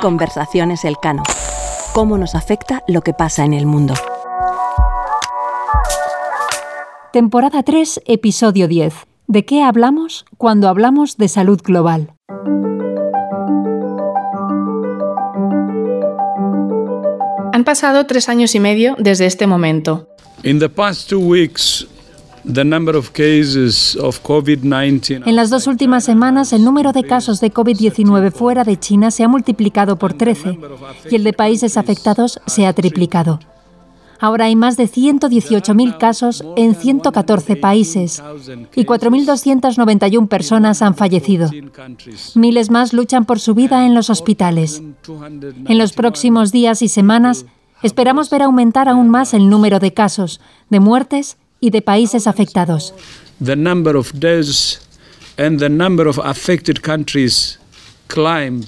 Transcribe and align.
Conversaciones 0.00 0.82
Elcano. 0.86 1.22
¿Cómo 1.92 2.16
nos 2.16 2.34
afecta 2.34 2.82
lo 2.88 3.02
que 3.02 3.12
pasa 3.12 3.44
en 3.44 3.52
el 3.52 3.66
mundo? 3.66 3.92
Temporada 7.12 7.62
3, 7.62 8.00
episodio 8.06 8.66
10. 8.66 8.94
¿De 9.26 9.44
qué 9.44 9.62
hablamos 9.62 10.24
cuando 10.38 10.68
hablamos 10.68 11.18
de 11.18 11.28
salud 11.28 11.60
global? 11.62 12.14
Han 17.52 17.64
pasado 17.64 18.06
tres 18.06 18.30
años 18.30 18.54
y 18.54 18.60
medio 18.60 18.96
desde 18.98 19.26
este 19.26 19.46
momento. 19.46 20.08
In 20.44 20.58
the 20.58 20.70
past 20.70 21.10
two 21.10 21.20
weeks, 21.20 21.86
En 25.26 25.36
las 25.36 25.50
dos 25.50 25.66
últimas 25.66 26.04
semanas, 26.04 26.52
el 26.52 26.62
número 26.62 26.92
de 26.92 27.04
casos 27.04 27.40
de 27.40 27.52
COVID-19 27.52 28.32
fuera 28.32 28.64
de 28.64 28.78
China 28.78 29.10
se 29.10 29.24
ha 29.24 29.28
multiplicado 29.28 29.96
por 29.96 30.12
13 30.12 30.58
y 31.10 31.16
el 31.16 31.24
de 31.24 31.32
países 31.32 31.76
afectados 31.76 32.40
se 32.46 32.66
ha 32.66 32.72
triplicado. 32.74 33.40
Ahora 34.20 34.44
hay 34.46 34.56
más 34.56 34.76
de 34.76 34.84
118.000 34.84 35.98
casos 35.98 36.44
en 36.56 36.74
114 36.74 37.56
países 37.56 38.22
y 38.74 38.84
4.291 38.84 40.28
personas 40.28 40.82
han 40.82 40.94
fallecido. 40.94 41.50
Miles 42.34 42.70
más 42.70 42.92
luchan 42.92 43.24
por 43.24 43.40
su 43.40 43.54
vida 43.54 43.86
en 43.86 43.94
los 43.94 44.10
hospitales. 44.10 44.82
En 45.66 45.78
los 45.78 45.92
próximos 45.92 46.52
días 46.52 46.82
y 46.82 46.88
semanas 46.88 47.46
esperamos 47.82 48.30
ver 48.30 48.42
aumentar 48.42 48.88
aún 48.88 49.10
más 49.10 49.34
el 49.34 49.48
número 49.48 49.78
de 49.78 49.92
casos, 49.92 50.40
de 50.70 50.80
muertes 50.80 51.36
y 51.64 51.70
de 51.70 51.80
países 51.80 52.26
afectados. 52.26 52.94
the 53.40 53.56
number 53.56 53.96
of 53.96 54.12
deaths 54.12 54.80
and 55.36 55.58
the 55.58 55.68
number 55.68 56.06
of 56.06 56.18
affected 56.18 56.80
countries 56.82 57.58
climb 58.08 58.64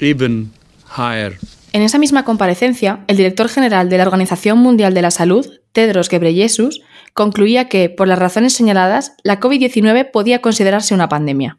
even 0.00 0.50
higher. 0.96 1.38
En 1.72 1.82
esa 1.82 1.98
misma 1.98 2.24
comparecencia, 2.24 3.04
el 3.06 3.16
director 3.16 3.48
general 3.48 3.88
de 3.88 3.98
la 3.98 4.04
Organización 4.04 4.58
Mundial 4.58 4.94
de 4.94 5.02
la 5.02 5.10
Salud, 5.10 5.46
Tedros 5.72 6.08
Ghebreyesus, 6.08 6.80
concluía 7.12 7.68
que, 7.68 7.90
por 7.90 8.08
las 8.08 8.18
razones 8.18 8.54
señaladas, 8.54 9.12
la 9.22 9.40
COVID-19 9.40 10.10
podía 10.10 10.40
considerarse 10.40 10.94
una 10.94 11.08
pandemia. 11.08 11.58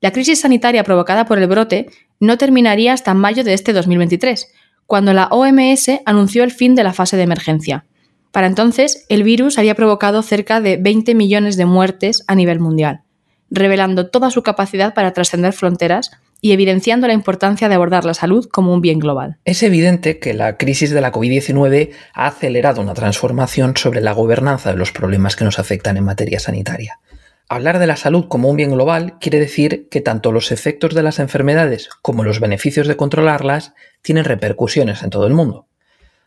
La 0.00 0.12
crisis 0.12 0.40
sanitaria 0.40 0.84
provocada 0.84 1.24
por 1.24 1.38
el 1.38 1.48
brote 1.48 1.88
no 2.20 2.36
terminaría 2.36 2.92
hasta 2.92 3.14
mayo 3.14 3.42
de 3.42 3.54
este 3.54 3.72
2023, 3.72 4.48
cuando 4.86 5.12
la 5.12 5.28
OMS 5.28 5.90
anunció 6.04 6.44
el 6.44 6.52
fin 6.52 6.74
de 6.74 6.84
la 6.84 6.92
fase 6.92 7.16
de 7.16 7.22
emergencia. 7.22 7.84
Para 8.32 8.46
entonces, 8.46 9.06
el 9.08 9.22
virus 9.22 9.58
había 9.58 9.74
provocado 9.74 10.22
cerca 10.22 10.60
de 10.60 10.76
20 10.76 11.14
millones 11.14 11.56
de 11.56 11.64
muertes 11.64 12.24
a 12.26 12.34
nivel 12.34 12.60
mundial, 12.60 13.02
revelando 13.50 14.10
toda 14.10 14.30
su 14.30 14.42
capacidad 14.42 14.94
para 14.94 15.12
trascender 15.12 15.52
fronteras 15.52 16.10
y 16.40 16.52
evidenciando 16.52 17.06
la 17.06 17.14
importancia 17.14 17.68
de 17.68 17.74
abordar 17.74 18.04
la 18.04 18.14
salud 18.14 18.48
como 18.48 18.72
un 18.72 18.80
bien 18.80 18.98
global. 18.98 19.38
Es 19.44 19.62
evidente 19.62 20.18
que 20.18 20.34
la 20.34 20.56
crisis 20.56 20.90
de 20.90 21.00
la 21.00 21.12
COVID-19 21.12 21.90
ha 22.14 22.26
acelerado 22.26 22.80
una 22.80 22.94
transformación 22.94 23.76
sobre 23.76 24.00
la 24.00 24.12
gobernanza 24.12 24.70
de 24.70 24.78
los 24.78 24.92
problemas 24.92 25.34
que 25.34 25.44
nos 25.44 25.58
afectan 25.58 25.96
en 25.96 26.04
materia 26.04 26.38
sanitaria. 26.38 27.00
Hablar 27.48 27.78
de 27.78 27.86
la 27.86 27.96
salud 27.96 28.26
como 28.28 28.50
un 28.50 28.56
bien 28.56 28.70
global 28.70 29.14
quiere 29.20 29.40
decir 29.40 29.88
que 29.90 30.02
tanto 30.02 30.32
los 30.32 30.52
efectos 30.52 30.94
de 30.94 31.02
las 31.02 31.18
enfermedades 31.18 31.88
como 32.02 32.22
los 32.22 32.40
beneficios 32.40 32.86
de 32.86 32.96
controlarlas 32.96 33.72
tienen 34.02 34.24
repercusiones 34.24 35.02
en 35.02 35.10
todo 35.10 35.26
el 35.26 35.32
mundo. 35.32 35.66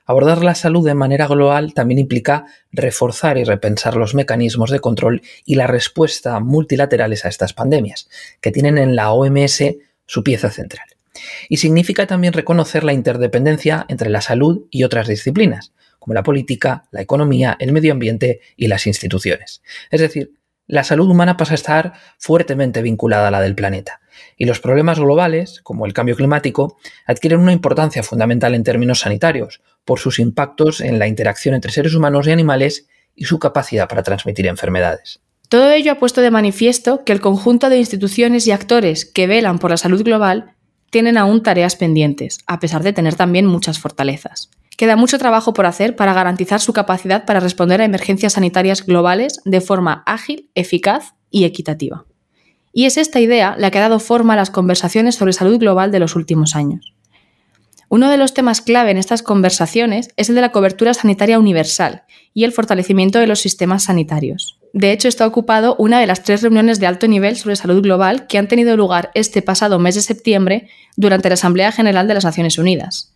Abordar 0.05 0.43
la 0.43 0.55
salud 0.55 0.85
de 0.85 0.93
manera 0.93 1.27
global 1.27 1.73
también 1.73 1.99
implica 1.99 2.45
reforzar 2.71 3.37
y 3.37 3.43
repensar 3.43 3.95
los 3.95 4.15
mecanismos 4.15 4.71
de 4.71 4.79
control 4.79 5.21
y 5.45 5.55
la 5.55 5.67
respuesta 5.67 6.39
multilaterales 6.39 7.25
a 7.25 7.29
estas 7.29 7.53
pandemias, 7.53 8.09
que 8.41 8.51
tienen 8.51 8.77
en 8.77 8.95
la 8.95 9.11
OMS 9.11 9.63
su 10.05 10.23
pieza 10.23 10.49
central. 10.49 10.87
Y 11.49 11.57
significa 11.57 12.07
también 12.07 12.33
reconocer 12.33 12.83
la 12.83 12.93
interdependencia 12.93 13.85
entre 13.89 14.09
la 14.09 14.21
salud 14.21 14.65
y 14.71 14.83
otras 14.83 15.07
disciplinas, 15.07 15.73
como 15.99 16.13
la 16.13 16.23
política, 16.23 16.85
la 16.91 17.01
economía, 17.01 17.55
el 17.59 17.71
medio 17.71 17.91
ambiente 17.91 18.41
y 18.57 18.67
las 18.67 18.87
instituciones. 18.87 19.61
Es 19.91 20.01
decir, 20.01 20.33
la 20.67 20.83
salud 20.83 21.09
humana 21.09 21.37
pasa 21.37 21.53
a 21.53 21.55
estar 21.55 21.93
fuertemente 22.17 22.81
vinculada 22.81 23.27
a 23.27 23.31
la 23.31 23.41
del 23.41 23.55
planeta, 23.55 23.99
y 24.37 24.45
los 24.45 24.59
problemas 24.59 24.99
globales, 24.99 25.59
como 25.61 25.85
el 25.85 25.93
cambio 25.93 26.15
climático, 26.15 26.77
adquieren 27.05 27.39
una 27.39 27.51
importancia 27.51 28.03
fundamental 28.03 28.55
en 28.55 28.63
términos 28.63 29.01
sanitarios, 29.01 29.61
por 29.85 29.99
sus 29.99 30.19
impactos 30.19 30.81
en 30.81 30.99
la 30.99 31.07
interacción 31.07 31.55
entre 31.55 31.71
seres 31.71 31.95
humanos 31.95 32.27
y 32.27 32.31
animales 32.31 32.87
y 33.15 33.25
su 33.25 33.39
capacidad 33.39 33.87
para 33.87 34.03
transmitir 34.03 34.47
enfermedades. 34.47 35.21
Todo 35.49 35.71
ello 35.71 35.91
ha 35.91 35.99
puesto 35.99 36.21
de 36.21 36.31
manifiesto 36.31 37.03
que 37.03 37.11
el 37.11 37.19
conjunto 37.19 37.69
de 37.69 37.77
instituciones 37.77 38.47
y 38.47 38.51
actores 38.51 39.05
que 39.05 39.27
velan 39.27 39.59
por 39.59 39.71
la 39.71 39.77
salud 39.77 40.01
global 40.03 40.55
tienen 40.89 41.17
aún 41.17 41.43
tareas 41.43 41.75
pendientes, 41.75 42.39
a 42.47 42.59
pesar 42.59 42.83
de 42.83 42.93
tener 42.93 43.15
también 43.15 43.45
muchas 43.45 43.79
fortalezas. 43.79 44.49
Queda 44.77 44.95
mucho 44.95 45.17
trabajo 45.19 45.53
por 45.53 45.65
hacer 45.65 45.95
para 45.95 46.13
garantizar 46.13 46.59
su 46.59 46.73
capacidad 46.73 47.25
para 47.25 47.39
responder 47.39 47.81
a 47.81 47.85
emergencias 47.85 48.33
sanitarias 48.33 48.85
globales 48.85 49.41
de 49.45 49.61
forma 49.61 50.03
ágil, 50.05 50.49
eficaz 50.55 51.15
y 51.29 51.43
equitativa. 51.43 52.05
Y 52.73 52.85
es 52.85 52.97
esta 52.97 53.19
idea 53.19 53.55
la 53.57 53.71
que 53.71 53.79
ha 53.79 53.81
dado 53.81 53.99
forma 53.99 54.33
a 54.33 54.37
las 54.37 54.49
conversaciones 54.49 55.15
sobre 55.15 55.33
salud 55.33 55.59
global 55.59 55.91
de 55.91 55.99
los 55.99 56.15
últimos 56.15 56.55
años. 56.55 56.93
Uno 57.93 58.09
de 58.09 58.15
los 58.15 58.33
temas 58.33 58.61
clave 58.61 58.91
en 58.91 58.97
estas 58.97 59.21
conversaciones 59.21 60.11
es 60.15 60.29
el 60.29 60.35
de 60.35 60.41
la 60.41 60.53
cobertura 60.53 60.93
sanitaria 60.93 61.37
universal 61.37 62.03
y 62.33 62.45
el 62.45 62.53
fortalecimiento 62.53 63.19
de 63.19 63.27
los 63.27 63.41
sistemas 63.41 63.83
sanitarios. 63.83 64.61
De 64.71 64.93
hecho, 64.93 65.09
está 65.09 65.27
ocupado 65.27 65.75
una 65.77 65.99
de 65.99 66.07
las 66.07 66.23
tres 66.23 66.41
reuniones 66.41 66.79
de 66.79 66.87
alto 66.87 67.09
nivel 67.09 67.35
sobre 67.35 67.57
salud 67.57 67.83
global 67.83 68.27
que 68.27 68.37
han 68.37 68.47
tenido 68.47 68.77
lugar 68.77 69.11
este 69.13 69.41
pasado 69.41 69.77
mes 69.77 69.95
de 69.95 70.01
septiembre 70.03 70.69
durante 70.95 71.27
la 71.27 71.33
Asamblea 71.33 71.73
General 71.73 72.07
de 72.07 72.13
las 72.13 72.23
Naciones 72.23 72.57
Unidas. 72.57 73.13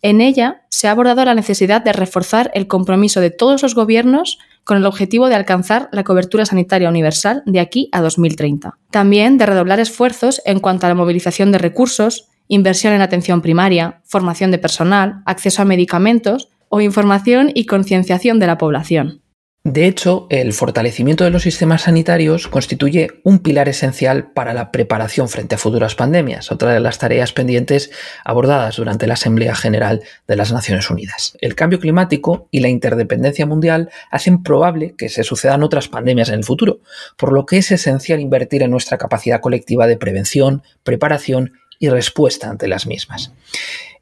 En 0.00 0.22
ella 0.22 0.62
se 0.70 0.88
ha 0.88 0.92
abordado 0.92 1.22
la 1.22 1.34
necesidad 1.34 1.82
de 1.82 1.92
reforzar 1.92 2.50
el 2.54 2.66
compromiso 2.66 3.20
de 3.20 3.28
todos 3.28 3.62
los 3.62 3.74
gobiernos 3.74 4.38
con 4.64 4.78
el 4.78 4.86
objetivo 4.86 5.28
de 5.28 5.34
alcanzar 5.34 5.90
la 5.92 6.04
cobertura 6.04 6.46
sanitaria 6.46 6.88
universal 6.88 7.42
de 7.44 7.60
aquí 7.60 7.90
a 7.92 8.00
2030. 8.00 8.78
También 8.90 9.36
de 9.36 9.44
redoblar 9.44 9.78
esfuerzos 9.78 10.40
en 10.46 10.60
cuanto 10.60 10.86
a 10.86 10.88
la 10.88 10.94
movilización 10.94 11.52
de 11.52 11.58
recursos, 11.58 12.30
inversión 12.48 12.92
en 12.92 13.02
atención 13.02 13.42
primaria, 13.42 14.00
formación 14.04 14.50
de 14.50 14.58
personal, 14.58 15.22
acceso 15.26 15.62
a 15.62 15.64
medicamentos 15.64 16.48
o 16.68 16.80
información 16.80 17.50
y 17.54 17.66
concienciación 17.66 18.38
de 18.38 18.46
la 18.46 18.58
población. 18.58 19.22
De 19.68 19.88
hecho, 19.88 20.28
el 20.30 20.52
fortalecimiento 20.52 21.24
de 21.24 21.30
los 21.30 21.42
sistemas 21.42 21.82
sanitarios 21.82 22.46
constituye 22.46 23.10
un 23.24 23.40
pilar 23.40 23.68
esencial 23.68 24.30
para 24.30 24.54
la 24.54 24.70
preparación 24.70 25.28
frente 25.28 25.56
a 25.56 25.58
futuras 25.58 25.96
pandemias, 25.96 26.52
otra 26.52 26.72
de 26.72 26.78
las 26.78 26.98
tareas 26.98 27.32
pendientes 27.32 27.90
abordadas 28.24 28.76
durante 28.76 29.08
la 29.08 29.14
Asamblea 29.14 29.56
General 29.56 30.04
de 30.28 30.36
las 30.36 30.52
Naciones 30.52 30.88
Unidas. 30.88 31.36
El 31.40 31.56
cambio 31.56 31.80
climático 31.80 32.46
y 32.52 32.60
la 32.60 32.68
interdependencia 32.68 33.44
mundial 33.44 33.90
hacen 34.12 34.44
probable 34.44 34.94
que 34.96 35.08
se 35.08 35.24
sucedan 35.24 35.64
otras 35.64 35.88
pandemias 35.88 36.28
en 36.28 36.36
el 36.36 36.44
futuro, 36.44 36.78
por 37.16 37.32
lo 37.32 37.44
que 37.44 37.58
es 37.58 37.72
esencial 37.72 38.20
invertir 38.20 38.62
en 38.62 38.70
nuestra 38.70 38.98
capacidad 38.98 39.40
colectiva 39.40 39.88
de 39.88 39.96
prevención, 39.96 40.62
preparación 40.84 41.54
y 41.78 41.88
respuesta 41.88 42.50
ante 42.50 42.68
las 42.68 42.86
mismas. 42.86 43.32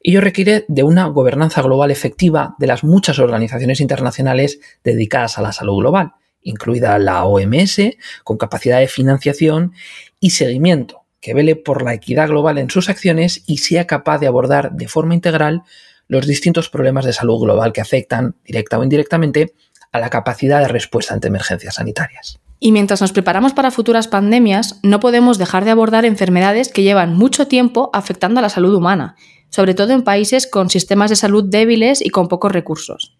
Ello 0.01 0.21
requiere 0.21 0.65
de 0.67 0.83
una 0.83 1.07
gobernanza 1.07 1.61
global 1.61 1.89
efectiva 1.89 2.55
de 2.59 2.67
las 2.67 2.83
muchas 2.83 3.17
organizaciones 3.17 3.81
internacionales 3.81 4.59
dedicadas 4.83 5.37
a 5.37 5.41
la 5.41 5.51
salud 5.51 5.79
global, 5.79 6.13
incluida 6.43 6.99
la 6.99 7.25
OMS, 7.25 7.81
con 8.23 8.37
capacidad 8.37 8.79
de 8.79 8.87
financiación 8.87 9.73
y 10.19 10.29
seguimiento, 10.29 11.01
que 11.19 11.33
vele 11.33 11.55
por 11.55 11.81
la 11.81 11.95
equidad 11.95 12.27
global 12.27 12.59
en 12.59 12.69
sus 12.69 12.87
acciones 12.87 13.43
y 13.47 13.57
sea 13.57 13.87
capaz 13.87 14.19
de 14.19 14.27
abordar 14.27 14.73
de 14.73 14.87
forma 14.87 15.15
integral 15.15 15.63
los 16.07 16.27
distintos 16.27 16.69
problemas 16.69 17.05
de 17.05 17.13
salud 17.13 17.41
global 17.41 17.73
que 17.73 17.81
afectan, 17.81 18.35
directa 18.45 18.77
o 18.77 18.83
indirectamente, 18.83 19.55
a 19.91 19.99
la 19.99 20.11
capacidad 20.11 20.61
de 20.61 20.67
respuesta 20.67 21.15
ante 21.15 21.29
emergencias 21.29 21.75
sanitarias. 21.75 22.39
Y 22.59 22.71
mientras 22.71 23.01
nos 23.01 23.11
preparamos 23.11 23.53
para 23.53 23.71
futuras 23.71 24.07
pandemias, 24.07 24.79
no 24.81 24.99
podemos 24.99 25.37
dejar 25.37 25.65
de 25.65 25.71
abordar 25.71 26.05
enfermedades 26.05 26.69
que 26.69 26.83
llevan 26.83 27.15
mucho 27.15 27.47
tiempo 27.47 27.89
afectando 27.93 28.39
a 28.39 28.41
la 28.41 28.49
salud 28.49 28.73
humana, 28.73 29.15
sobre 29.49 29.73
todo 29.73 29.93
en 29.93 30.03
países 30.03 30.47
con 30.47 30.69
sistemas 30.69 31.09
de 31.09 31.15
salud 31.15 31.43
débiles 31.43 32.03
y 32.03 32.09
con 32.09 32.27
pocos 32.27 32.51
recursos. 32.51 33.17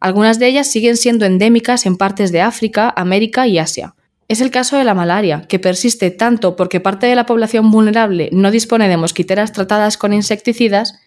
Algunas 0.00 0.38
de 0.38 0.46
ellas 0.46 0.66
siguen 0.66 0.96
siendo 0.96 1.26
endémicas 1.26 1.84
en 1.84 1.96
partes 1.96 2.32
de 2.32 2.40
África, 2.40 2.92
América 2.96 3.46
y 3.46 3.58
Asia. 3.58 3.94
Es 4.28 4.40
el 4.40 4.50
caso 4.50 4.76
de 4.76 4.84
la 4.84 4.94
malaria, 4.94 5.42
que 5.48 5.58
persiste 5.58 6.10
tanto 6.10 6.56
porque 6.56 6.80
parte 6.80 7.06
de 7.06 7.16
la 7.16 7.26
población 7.26 7.70
vulnerable 7.70 8.30
no 8.32 8.50
dispone 8.50 8.88
de 8.88 8.96
mosquiteras 8.96 9.52
tratadas 9.52 9.98
con 9.98 10.12
insecticidas, 10.14 11.00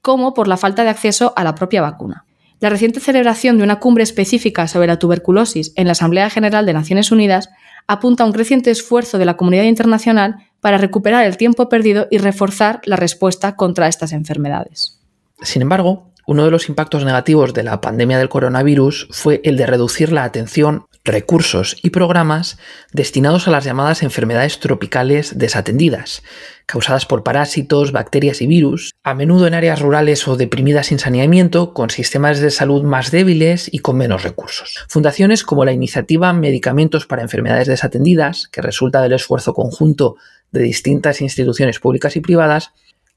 como 0.00 0.32
por 0.32 0.48
la 0.48 0.56
falta 0.56 0.84
de 0.84 0.90
acceso 0.90 1.34
a 1.36 1.44
la 1.44 1.54
propia 1.54 1.82
vacuna. 1.82 2.24
La 2.60 2.70
reciente 2.70 2.98
celebración 2.98 3.56
de 3.56 3.62
una 3.62 3.78
cumbre 3.78 4.02
específica 4.02 4.66
sobre 4.66 4.88
la 4.88 4.98
tuberculosis 4.98 5.72
en 5.76 5.86
la 5.86 5.92
Asamblea 5.92 6.28
General 6.28 6.66
de 6.66 6.72
Naciones 6.72 7.12
Unidas 7.12 7.50
apunta 7.86 8.24
a 8.24 8.26
un 8.26 8.32
creciente 8.32 8.70
esfuerzo 8.70 9.16
de 9.18 9.24
la 9.24 9.36
comunidad 9.36 9.62
internacional 9.62 10.36
para 10.60 10.78
recuperar 10.78 11.24
el 11.24 11.36
tiempo 11.36 11.68
perdido 11.68 12.08
y 12.10 12.18
reforzar 12.18 12.80
la 12.84 12.96
respuesta 12.96 13.54
contra 13.54 13.86
estas 13.86 14.12
enfermedades. 14.12 15.00
Sin 15.40 15.62
embargo, 15.62 16.10
uno 16.26 16.44
de 16.44 16.50
los 16.50 16.68
impactos 16.68 17.04
negativos 17.04 17.54
de 17.54 17.62
la 17.62 17.80
pandemia 17.80 18.18
del 18.18 18.28
coronavirus 18.28 19.08
fue 19.12 19.40
el 19.44 19.56
de 19.56 19.66
reducir 19.66 20.12
la 20.12 20.24
atención 20.24 20.84
recursos 21.08 21.76
y 21.82 21.90
programas 21.90 22.58
destinados 22.92 23.48
a 23.48 23.50
las 23.50 23.64
llamadas 23.64 24.02
enfermedades 24.02 24.60
tropicales 24.60 25.38
desatendidas, 25.38 26.22
causadas 26.66 27.06
por 27.06 27.24
parásitos, 27.24 27.92
bacterias 27.92 28.40
y 28.42 28.46
virus, 28.46 28.92
a 29.02 29.14
menudo 29.14 29.46
en 29.46 29.54
áreas 29.54 29.80
rurales 29.80 30.28
o 30.28 30.36
deprimidas 30.36 30.86
sin 30.86 30.98
saneamiento, 30.98 31.74
con 31.74 31.90
sistemas 31.90 32.40
de 32.40 32.50
salud 32.50 32.82
más 32.82 33.10
débiles 33.10 33.68
y 33.72 33.80
con 33.80 33.96
menos 33.96 34.22
recursos. 34.22 34.84
Fundaciones 34.88 35.42
como 35.42 35.64
la 35.64 35.72
iniciativa 35.72 36.32
Medicamentos 36.32 37.06
para 37.06 37.22
Enfermedades 37.22 37.68
Desatendidas, 37.68 38.48
que 38.48 38.62
resulta 38.62 39.02
del 39.02 39.14
esfuerzo 39.14 39.54
conjunto 39.54 40.16
de 40.52 40.62
distintas 40.62 41.20
instituciones 41.20 41.80
públicas 41.80 42.16
y 42.16 42.20
privadas, 42.20 42.72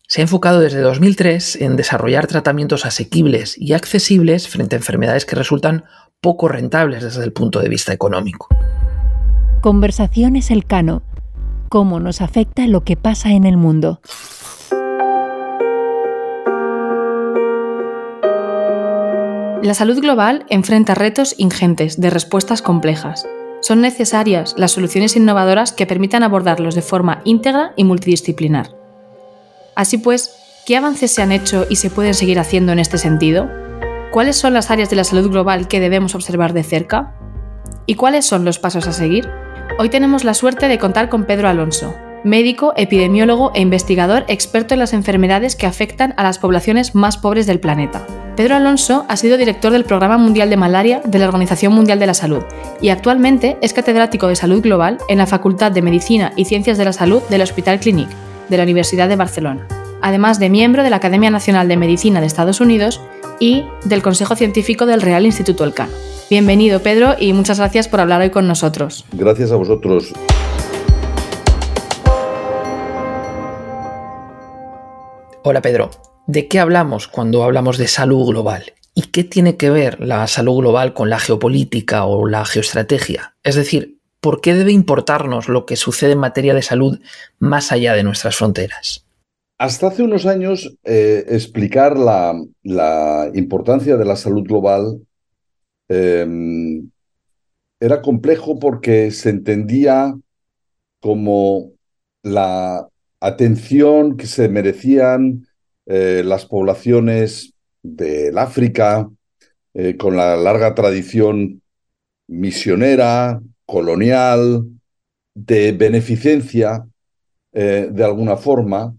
se 0.07 0.19
ha 0.19 0.23
enfocado 0.23 0.59
desde 0.59 0.81
2003 0.81 1.61
en 1.61 1.77
desarrollar 1.77 2.27
tratamientos 2.27 2.85
asequibles 2.85 3.57
y 3.57 3.71
accesibles 3.71 4.49
frente 4.49 4.75
a 4.75 4.79
enfermedades 4.79 5.25
que 5.25 5.37
resultan 5.37 5.85
poco 6.21 6.47
rentables 6.47 7.03
desde 7.03 7.23
el 7.23 7.33
punto 7.33 7.59
de 7.59 7.67
vista 7.67 7.93
económico. 7.93 8.47
Conversaciones 9.61 10.51
Elcano. 10.51 11.01
¿Cómo 11.67 11.99
nos 11.99 12.21
afecta 12.21 12.67
lo 12.67 12.83
que 12.83 12.95
pasa 12.95 13.31
en 13.31 13.43
el 13.43 13.57
mundo? 13.57 14.01
La 19.63 19.73
salud 19.73 19.99
global 19.99 20.45
enfrenta 20.49 20.93
retos 20.93 21.33
ingentes 21.39 21.99
de 21.99 22.11
respuestas 22.11 22.61
complejas. 22.61 23.27
Son 23.61 23.81
necesarias 23.81 24.53
las 24.57 24.71
soluciones 24.71 25.15
innovadoras 25.15 25.71
que 25.71 25.87
permitan 25.87 26.21
abordarlos 26.21 26.75
de 26.75 26.81
forma 26.83 27.21
íntegra 27.25 27.73
y 27.75 27.83
multidisciplinar. 27.83 28.75
Así 29.75 29.97
pues, 29.97 30.35
¿qué 30.67 30.77
avances 30.77 31.11
se 31.11 31.23
han 31.23 31.31
hecho 31.31 31.65
y 31.67 31.77
se 31.77 31.89
pueden 31.89 32.13
seguir 32.13 32.37
haciendo 32.37 32.73
en 32.73 32.79
este 32.79 32.99
sentido? 32.99 33.49
¿Cuáles 34.11 34.35
son 34.35 34.53
las 34.53 34.69
áreas 34.69 34.89
de 34.89 34.97
la 34.97 35.05
salud 35.05 35.31
global 35.31 35.69
que 35.69 35.79
debemos 35.79 36.15
observar 36.15 36.51
de 36.51 36.63
cerca? 36.63 37.15
¿Y 37.85 37.95
cuáles 37.95 38.25
son 38.25 38.43
los 38.43 38.59
pasos 38.59 38.85
a 38.85 38.91
seguir? 38.91 39.29
Hoy 39.79 39.87
tenemos 39.87 40.25
la 40.25 40.33
suerte 40.33 40.67
de 40.67 40.77
contar 40.77 41.07
con 41.07 41.23
Pedro 41.23 41.47
Alonso, 41.47 41.95
médico, 42.25 42.73
epidemiólogo 42.75 43.53
e 43.55 43.61
investigador 43.61 44.25
experto 44.27 44.73
en 44.73 44.81
las 44.81 44.91
enfermedades 44.91 45.55
que 45.55 45.65
afectan 45.65 46.13
a 46.17 46.23
las 46.23 46.39
poblaciones 46.39 46.93
más 46.93 47.17
pobres 47.17 47.47
del 47.47 47.61
planeta. 47.61 48.05
Pedro 48.35 48.57
Alonso 48.57 49.05
ha 49.07 49.15
sido 49.15 49.37
director 49.37 49.71
del 49.71 49.85
Programa 49.85 50.17
Mundial 50.17 50.49
de 50.49 50.57
Malaria 50.57 51.01
de 51.05 51.17
la 51.17 51.27
Organización 51.27 51.71
Mundial 51.71 51.99
de 51.99 52.07
la 52.07 52.13
Salud 52.13 52.43
y 52.81 52.89
actualmente 52.89 53.57
es 53.61 53.71
catedrático 53.71 54.27
de 54.27 54.35
Salud 54.35 54.61
Global 54.61 54.97
en 55.07 55.19
la 55.19 55.25
Facultad 55.25 55.71
de 55.71 55.83
Medicina 55.83 56.33
y 56.35 56.43
Ciencias 56.43 56.77
de 56.77 56.83
la 56.83 56.91
Salud 56.91 57.23
del 57.29 57.43
Hospital 57.43 57.79
Clínic 57.79 58.09
de 58.49 58.57
la 58.57 58.63
Universidad 58.63 59.07
de 59.07 59.15
Barcelona, 59.15 59.69
además 60.01 60.37
de 60.37 60.49
miembro 60.49 60.83
de 60.83 60.89
la 60.89 60.97
Academia 60.97 61.31
Nacional 61.31 61.69
de 61.69 61.77
Medicina 61.77 62.19
de 62.19 62.27
Estados 62.27 62.59
Unidos 62.59 62.99
y 63.41 63.65
del 63.83 64.03
Consejo 64.03 64.35
Científico 64.35 64.85
del 64.85 65.01
Real 65.01 65.25
Instituto 65.25 65.63
Elcano. 65.63 65.91
Bienvenido, 66.29 66.79
Pedro, 66.81 67.15
y 67.19 67.33
muchas 67.33 67.57
gracias 67.57 67.87
por 67.87 67.99
hablar 67.99 68.21
hoy 68.21 68.29
con 68.29 68.47
nosotros. 68.47 69.03
Gracias 69.11 69.51
a 69.51 69.55
vosotros. 69.55 70.13
Hola, 75.43 75.61
Pedro. 75.63 75.89
¿De 76.27 76.47
qué 76.47 76.59
hablamos 76.59 77.07
cuando 77.07 77.43
hablamos 77.43 77.79
de 77.79 77.87
salud 77.87 78.27
global? 78.27 78.73
¿Y 78.93 79.07
qué 79.07 79.23
tiene 79.23 79.57
que 79.57 79.71
ver 79.71 79.99
la 79.99 80.27
salud 80.27 80.59
global 80.59 80.93
con 80.93 81.09
la 81.09 81.19
geopolítica 81.19 82.05
o 82.05 82.27
la 82.27 82.45
geoestrategia? 82.45 83.33
Es 83.43 83.55
decir, 83.55 83.97
¿por 84.19 84.39
qué 84.39 84.53
debe 84.53 84.71
importarnos 84.71 85.49
lo 85.49 85.65
que 85.65 85.77
sucede 85.77 86.11
en 86.11 86.19
materia 86.19 86.53
de 86.53 86.61
salud 86.61 86.99
más 87.39 87.71
allá 87.71 87.95
de 87.95 88.03
nuestras 88.03 88.35
fronteras? 88.35 89.03
Hasta 89.61 89.89
hace 89.89 90.01
unos 90.01 90.25
años, 90.25 90.75
eh, 90.83 91.23
explicar 91.27 91.95
la, 91.95 92.33
importancia 93.35 93.95
de 93.95 94.05
la 94.05 94.15
salud 94.15 94.41
global 94.43 95.05
em, 95.87 96.89
era 97.79 98.01
complejo 98.01 98.57
porque 98.57 99.11
se 99.11 99.29
entendía 99.29 100.17
como 100.99 101.73
la 102.23 102.87
atención 103.19 104.17
que 104.17 104.25
se 104.25 104.49
merecían 104.49 105.45
eh, 105.85 106.23
las 106.25 106.47
poblaciones 106.47 107.53
del 107.83 108.39
África, 108.39 109.11
eh, 109.75 109.95
con 109.95 110.17
la 110.17 110.37
larga 110.37 110.73
tradición 110.73 111.61
misionera, 112.25 113.39
colonial, 113.67 114.65
de 115.35 115.71
beneficencia, 115.71 116.83
de 117.53 118.03
alguna 118.03 118.37
forma, 118.37 118.95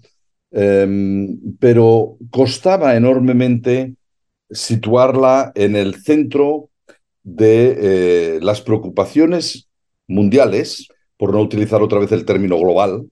Em, 0.53 1.39
pero 1.59 2.19
costaba 2.31 2.95
enormemente 2.95 3.95
situarla 4.51 5.51
en 5.55 5.77
el 5.77 5.95
centro 5.95 6.69
de 7.23 7.79
eh, 8.37 8.39
las 8.43 8.61
preocupaciones 8.61 9.69
mundiales, 10.07 10.89
por 11.17 11.33
no 11.33 11.41
utilizar 11.41 11.81
otra 11.83 12.01
vez 12.01 12.13
el 12.13 12.27
término 12.27 12.59
global, 12.59 13.07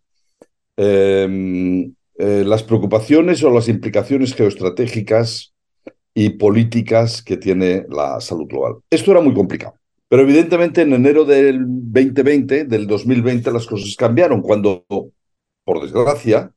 em, 0.77 1.95
eh, 2.19 2.45
las 2.45 2.63
preocupaciones 2.63 3.43
o 3.43 3.51
las 3.51 3.69
implicaciones 3.69 4.35
geoestratégicas 4.35 5.55
y 6.13 6.31
políticas 6.31 7.23
que 7.23 7.39
tiene 7.39 7.87
la 7.89 8.21
salud 8.21 8.47
global. 8.47 8.75
Esto 8.91 9.13
era 9.13 9.21
muy 9.23 9.33
complicado. 9.33 9.75
Pero 10.09 10.23
evidentemente 10.23 10.83
en 10.83 10.93
enero 10.93 11.25
del 11.25 11.61
2020, 11.65 12.65
del 12.65 12.87
2020, 12.87 13.53
las 13.53 13.67
cosas 13.67 13.95
cambiaron 13.97 14.43
cuando, 14.43 14.85
por 15.65 15.81
desgracia, 15.81 16.53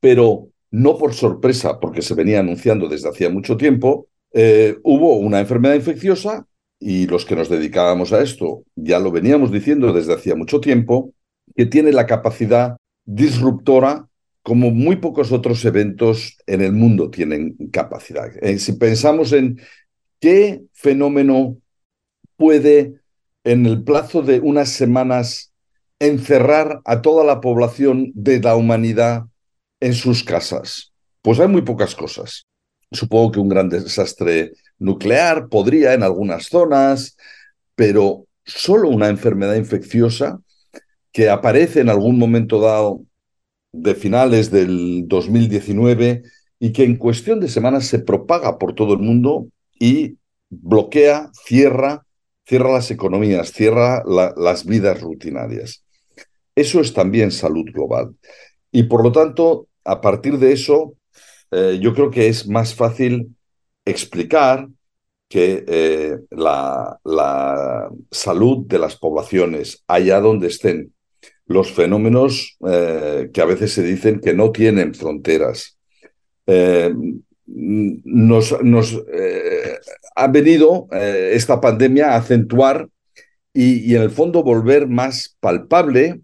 pero 0.00 0.48
no 0.70 0.98
por 0.98 1.14
sorpresa, 1.14 1.80
porque 1.80 2.02
se 2.02 2.14
venía 2.14 2.40
anunciando 2.40 2.88
desde 2.88 3.08
hacía 3.08 3.30
mucho 3.30 3.56
tiempo, 3.56 4.08
eh, 4.32 4.76
hubo 4.82 5.16
una 5.16 5.40
enfermedad 5.40 5.74
infecciosa 5.74 6.46
y 6.78 7.06
los 7.06 7.24
que 7.24 7.36
nos 7.36 7.48
dedicábamos 7.48 8.12
a 8.12 8.22
esto 8.22 8.64
ya 8.74 8.98
lo 8.98 9.10
veníamos 9.10 9.50
diciendo 9.50 9.92
desde 9.92 10.14
hacía 10.14 10.34
mucho 10.34 10.60
tiempo, 10.60 11.14
que 11.54 11.66
tiene 11.66 11.92
la 11.92 12.06
capacidad 12.06 12.76
disruptora 13.04 14.08
como 14.42 14.70
muy 14.70 14.96
pocos 14.96 15.32
otros 15.32 15.64
eventos 15.64 16.36
en 16.46 16.60
el 16.60 16.72
mundo 16.72 17.10
tienen 17.10 17.56
capacidad. 17.72 18.30
Eh, 18.42 18.58
si 18.58 18.74
pensamos 18.74 19.32
en 19.32 19.58
qué 20.20 20.62
fenómeno 20.72 21.56
puede 22.36 23.00
en 23.42 23.66
el 23.66 23.82
plazo 23.82 24.22
de 24.22 24.40
unas 24.40 24.68
semanas 24.68 25.52
encerrar 25.98 26.80
a 26.84 27.00
toda 27.00 27.24
la 27.24 27.40
población 27.40 28.12
de 28.14 28.40
la 28.40 28.54
humanidad 28.54 29.24
en 29.80 29.94
sus 29.94 30.22
casas? 30.22 30.92
Pues 31.22 31.40
hay 31.40 31.48
muy 31.48 31.62
pocas 31.62 31.94
cosas. 31.94 32.46
Supongo 32.92 33.32
que 33.32 33.40
un 33.40 33.48
gran 33.48 33.68
desastre 33.68 34.52
nuclear 34.78 35.48
podría 35.48 35.94
en 35.94 36.02
algunas 36.02 36.46
zonas, 36.46 37.16
pero 37.74 38.26
solo 38.44 38.88
una 38.88 39.08
enfermedad 39.08 39.56
infecciosa 39.56 40.38
que 41.12 41.28
aparece 41.28 41.80
en 41.80 41.88
algún 41.88 42.18
momento 42.18 42.60
dado 42.60 43.02
de 43.72 43.94
finales 43.94 44.50
del 44.50 45.04
2019 45.06 46.22
y 46.58 46.72
que 46.72 46.84
en 46.84 46.96
cuestión 46.96 47.40
de 47.40 47.48
semanas 47.48 47.86
se 47.86 47.98
propaga 47.98 48.58
por 48.58 48.74
todo 48.74 48.94
el 48.94 49.00
mundo 49.00 49.48
y 49.78 50.16
bloquea, 50.48 51.30
cierra, 51.44 52.06
cierra 52.46 52.72
las 52.72 52.90
economías, 52.90 53.52
cierra 53.52 54.02
las 54.06 54.64
vidas 54.64 55.00
rutinarias. 55.00 55.84
Eso 56.54 56.80
es 56.80 56.94
también 56.94 57.30
salud 57.30 57.66
global. 57.72 58.14
Y 58.76 58.82
por 58.82 59.02
lo 59.02 59.10
tanto, 59.10 59.68
a 59.84 60.02
partir 60.02 60.36
de 60.36 60.52
eso, 60.52 60.96
eh, 61.50 61.78
yo 61.80 61.94
creo 61.94 62.10
que 62.10 62.28
es 62.28 62.46
más 62.46 62.74
fácil 62.74 63.34
explicar 63.86 64.68
que 65.30 65.64
eh, 65.66 66.18
la, 66.28 67.88
salud 68.10 68.66
de 68.66 68.78
las 68.78 68.96
poblaciones, 68.96 69.82
allá 69.86 70.20
donde 70.20 70.48
estén, 70.48 70.92
los 71.46 71.72
fenómenos 71.72 72.58
eh, 72.68 73.30
que 73.32 73.40
a 73.40 73.46
veces 73.46 73.72
se 73.72 73.82
dicen 73.82 74.20
que 74.20 74.34
no 74.34 74.52
tienen 74.52 74.94
fronteras, 74.94 75.78
nos, 77.46 78.62
nos 78.62 79.02
ha 80.14 80.26
venido 80.28 80.86
esta 80.92 81.62
pandemia 81.62 82.10
a 82.10 82.16
acentuar 82.16 82.88
y, 83.54 83.90
y 83.90 83.96
en 83.96 84.02
el 84.02 84.10
fondo 84.10 84.42
volver 84.42 84.86
más 84.86 85.34
palpable 85.40 86.20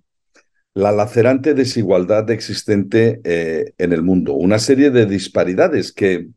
la 0.74 0.92
lacerante 0.92 1.54
desigualdad 1.54 2.30
existente 2.30 3.20
eh, 3.24 3.72
en 3.78 3.92
el 3.92 4.02
mundo, 4.02 4.34
una 4.34 4.58
serie 4.58 4.90
de 4.90 5.06
disparidades 5.06 5.92
que, 5.92 6.28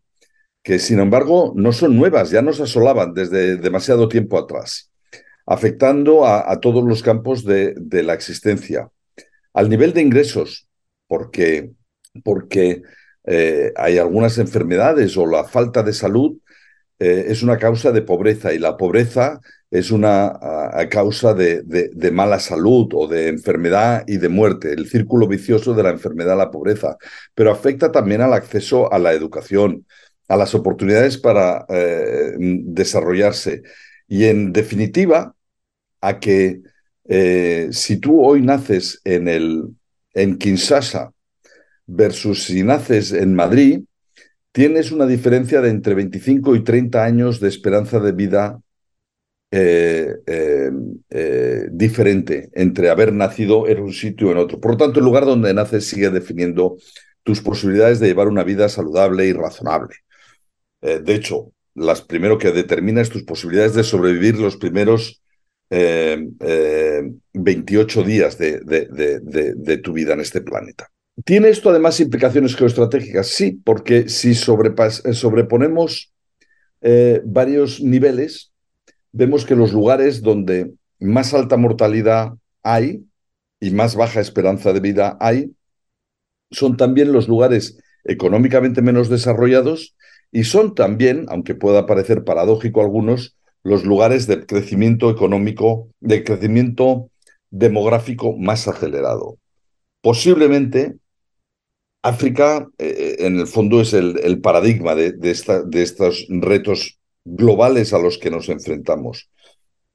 que, 0.62 0.80
sin 0.80 1.00
embargo, 1.00 1.54
no 1.56 1.72
son 1.72 1.96
nuevas, 1.96 2.32
ya 2.32 2.42
nos 2.42 2.60
asolaban 2.60 3.14
desde 3.14 3.58
demasiado 3.58 4.10
tiempo 4.10 4.38
atrás, 4.38 4.92
afectando 5.46 6.26
a, 6.26 6.60
todos 6.60 6.84
los 6.84 7.02
campos 7.02 7.46
de, 7.46 7.76
la 8.04 8.14
existencia. 8.14 8.90
Al 9.54 9.70
nivel 9.70 9.94
de 9.94 10.02
ingresos, 10.02 10.68
porque, 11.08 11.72
porque 12.24 12.82
eh, 13.26 13.72
hay 13.78 13.98
algunas 13.98 14.38
enfermedades 14.38 15.16
o 15.18 15.26
la 15.26 15.46
falta 15.46 15.82
de 15.82 15.94
salud 15.94 16.38
eh, 17.00 17.26
es 17.28 17.44
una 17.44 17.58
causa 17.58 17.92
de 17.92 18.02
pobreza 18.02 18.54
y 18.54 18.60
la 18.60 18.78
pobreza 18.78 19.40
es 19.78 19.92
una 19.92 20.40
causa 20.90 21.34
de, 21.34 21.62
de, 21.64 22.12
mala 22.12 22.40
salud 22.40 22.90
o 22.94 23.08
de 23.08 23.28
enfermedad 23.28 24.04
y 24.08 24.18
de 24.18 24.30
muerte, 24.30 24.74
el 24.74 24.88
círculo 24.88 25.28
vicioso 25.28 25.74
de 25.74 25.84
la 25.84 25.90
enfermedad, 25.90 26.38
la 26.38 26.52
pobreza, 26.52 26.98
pero 27.34 27.52
afecta 27.52 27.92
también 27.92 28.22
al 28.22 28.34
acceso 28.34 28.92
a 28.92 29.00
la 29.00 29.14
educación, 29.14 29.86
a 30.28 30.38
las 30.38 30.56
oportunidades 30.56 31.18
para 31.18 31.66
eh, 31.70 32.36
desarrollarse. 32.38 33.64
Y 34.08 34.26
en 34.26 34.54
definitiva 34.54 35.36
a 36.02 36.20
que 36.20 36.62
eh, 37.08 37.70
si 37.72 37.98
tú 37.98 38.24
hoy 38.24 38.42
naces 38.42 39.02
en, 39.04 39.28
el, 39.28 39.64
en 40.14 40.38
Kinshasa 40.38 41.12
versus 41.86 42.46
si 42.46 42.64
naces 42.64 43.12
en 43.12 43.36
Madrid, 43.36 43.82
tienes 44.52 44.92
una 44.92 45.06
diferencia 45.06 45.62
de 45.62 45.70
entre 45.70 45.96
25 45.96 46.56
y 46.56 46.64
30 46.64 47.04
años 47.04 47.40
de 47.40 47.50
esperanza 47.50 48.00
de 48.00 48.12
vida 48.12 48.62
eh, 49.58 50.18
eh, 50.26 50.70
eh, 51.10 51.68
diferente 51.72 52.50
entre 52.52 52.90
haber 52.90 53.14
nacido 53.14 53.70
en 53.70 53.80
un 53.80 53.94
sitio 53.94 54.28
o 54.28 54.32
en 54.34 54.38
otro. 54.38 54.60
Por 54.60 54.72
lo 54.72 54.78
tanto, 54.78 55.00
el 55.00 55.06
lugar 55.06 55.24
donde 55.24 55.54
naces 55.54 55.88
sigue 55.88 56.10
definiendo 56.10 56.76
tus 57.24 57.40
posibilidades 57.40 58.02
de 58.02 58.08
llevar 58.08 58.28
una 58.28 58.44
vida 58.44 58.68
saludable 58.68 59.28
y 59.28 59.32
razonable. 59.32 59.96
de 60.82 61.16
hecho, 61.16 61.54
las 61.74 62.02
primero 62.02 62.38
que 62.38 62.52
determina 62.52 63.00
es 63.00 63.10
tus 63.10 63.24
posibilidades 63.24 63.76
de 63.76 63.86
sobrevivir 63.86 64.38
los 64.38 64.58
primeros 64.58 65.24
28 65.70 68.04
días 68.04 68.38
de, 68.38 68.60
de, 68.60 69.78
tu 69.78 69.94
vida 69.94 70.16
en 70.16 70.20
este 70.20 70.42
planeta. 70.42 70.92
¿Tiene 71.24 71.48
esto 71.48 71.70
además 71.70 72.02
implicaciones 72.02 72.58
geoestratégicas? 72.58 73.28
Sí, 73.28 73.58
porque 73.64 74.10
si 74.10 74.36
sobreponemos 74.36 76.14
varios 77.24 77.82
niveles, 77.82 78.52
vemos 79.16 79.46
que 79.46 79.56
los 79.56 79.72
lugares 79.72 80.22
donde 80.22 80.74
más 81.00 81.34
alta 81.34 81.56
mortalidad 81.56 82.34
hay 82.64 83.06
y 83.62 83.72
más 83.72 83.96
baja 83.96 84.20
esperanza 84.20 84.74
de 84.74 84.82
vida 84.82 85.18
hay, 85.22 85.56
son 86.52 86.76
también 86.76 87.14
los 87.14 87.30
lugares 87.30 87.80
económicamente 88.04 88.82
menos 88.82 89.08
desarrollados 89.08 89.96
y 90.34 90.44
son 90.44 90.76
también, 90.76 91.28
aunque 91.30 91.56
pueda 91.56 91.86
parecer 91.86 92.26
paradójico 92.26 92.82
a 92.82 92.84
algunos, 92.84 93.38
los 93.64 93.86
lugares 93.86 94.28
de 94.28 94.46
crecimiento 94.46 95.10
económico, 95.10 95.88
de 96.02 96.26
crecimiento 96.26 97.10
demográfico 97.50 98.36
más 98.38 98.68
acelerado. 98.68 99.38
Posiblemente 100.02 100.96
África, 102.04 102.68
eh, 102.78 103.16
en 103.20 103.40
el 103.40 103.48
fondo, 103.48 103.80
es 103.82 103.94
el, 103.94 104.42
paradigma 104.42 104.94
de, 104.94 105.14
de 105.14 105.82
estos 105.82 106.28
retos 106.30 107.00
globales 107.26 107.94
a 107.94 108.00
los 108.00 108.18
que 108.18 108.30
nos 108.30 108.48
enfrentamos. 108.50 109.30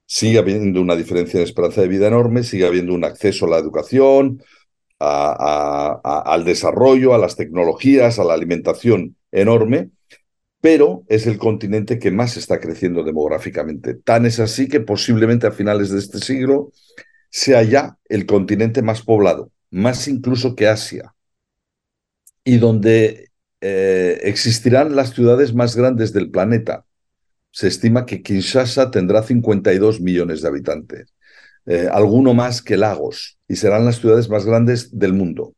Sigue 0.05 0.39
habiendo 0.39 0.81
una 0.81 0.97
diferencia 0.97 1.39
en 1.39 1.45
esperanza 1.45 1.81
de 1.81 1.89
vida 1.89 2.09
enorme, 2.09 2.43
sigue 2.43 2.67
habiendo 2.67 2.93
un 2.93 3.05
acceso 3.05 3.47
a 3.47 3.51
la 3.51 3.59
educación, 3.59 4.43
al 4.99 6.45
desarrollo, 6.45 7.15
a 7.15 7.19
las 7.19 7.37
tecnologías, 7.37 8.19
a 8.19 8.25
la 8.25 8.35
alimentación 8.35 9.17
enorme, 9.31 9.91
pero 10.61 11.05
es 11.09 11.27
el 11.27 11.39
continente 11.39 11.99
que 11.99 12.11
más 12.11 12.37
está 12.37 12.61
creciendo 12.61 13.03
demográficamente. 13.03 13.95
Tan 13.95 14.27
es 14.27 14.41
así 14.41 14.69
que 14.69 14.81
posiblemente 14.81 15.47
a 15.47 15.53
finales 15.53 15.91
de 15.91 16.01
este 16.01 16.19
siglo 16.19 16.73
sea 17.31 17.63
ya 17.63 17.97
el 18.09 18.27
continente 18.27 18.83
más 18.83 19.03
poblado, 19.03 19.51
más 19.71 20.07
incluso 20.09 20.55
que 20.55 20.69
Asia, 20.69 21.15
y 22.45 22.59
donde 22.59 23.31
eh, 23.61 24.21
existirán 24.25 24.97
las 24.97 25.15
ciudades 25.15 25.55
más 25.55 25.77
grandes 25.77 26.13
del 26.13 26.31
planeta 26.31 26.85
se 27.51 27.69
estima 27.69 28.07
que 28.07 28.23
Kinshasa 28.23 28.91
tendrá 28.91 29.23
52 29.23 30.01
millones 30.01 30.43
de 30.43 30.49
habitantes, 30.49 31.15
eh, 31.67 31.89
alguno 31.91 32.35
más 32.35 32.63
que 32.63 32.77
Lagos, 32.77 33.39
y 33.49 33.57
serán 33.57 33.85
las 33.85 34.01
ciudades 34.01 34.29
más 34.29 34.45
grandes 34.47 34.97
del 34.99 35.13
mundo. 35.13 35.55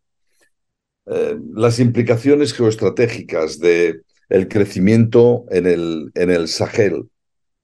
Eh, 1.07 1.39
las 1.55 1.79
implicaciones 1.81 2.55
geoestratégicas 2.55 3.59
de 3.59 4.01
el 4.29 4.49
crecimiento 4.49 5.45
en 5.51 5.67
el, 5.67 6.11
en 6.15 6.31
el 6.31 6.49
Sahel, 6.49 7.09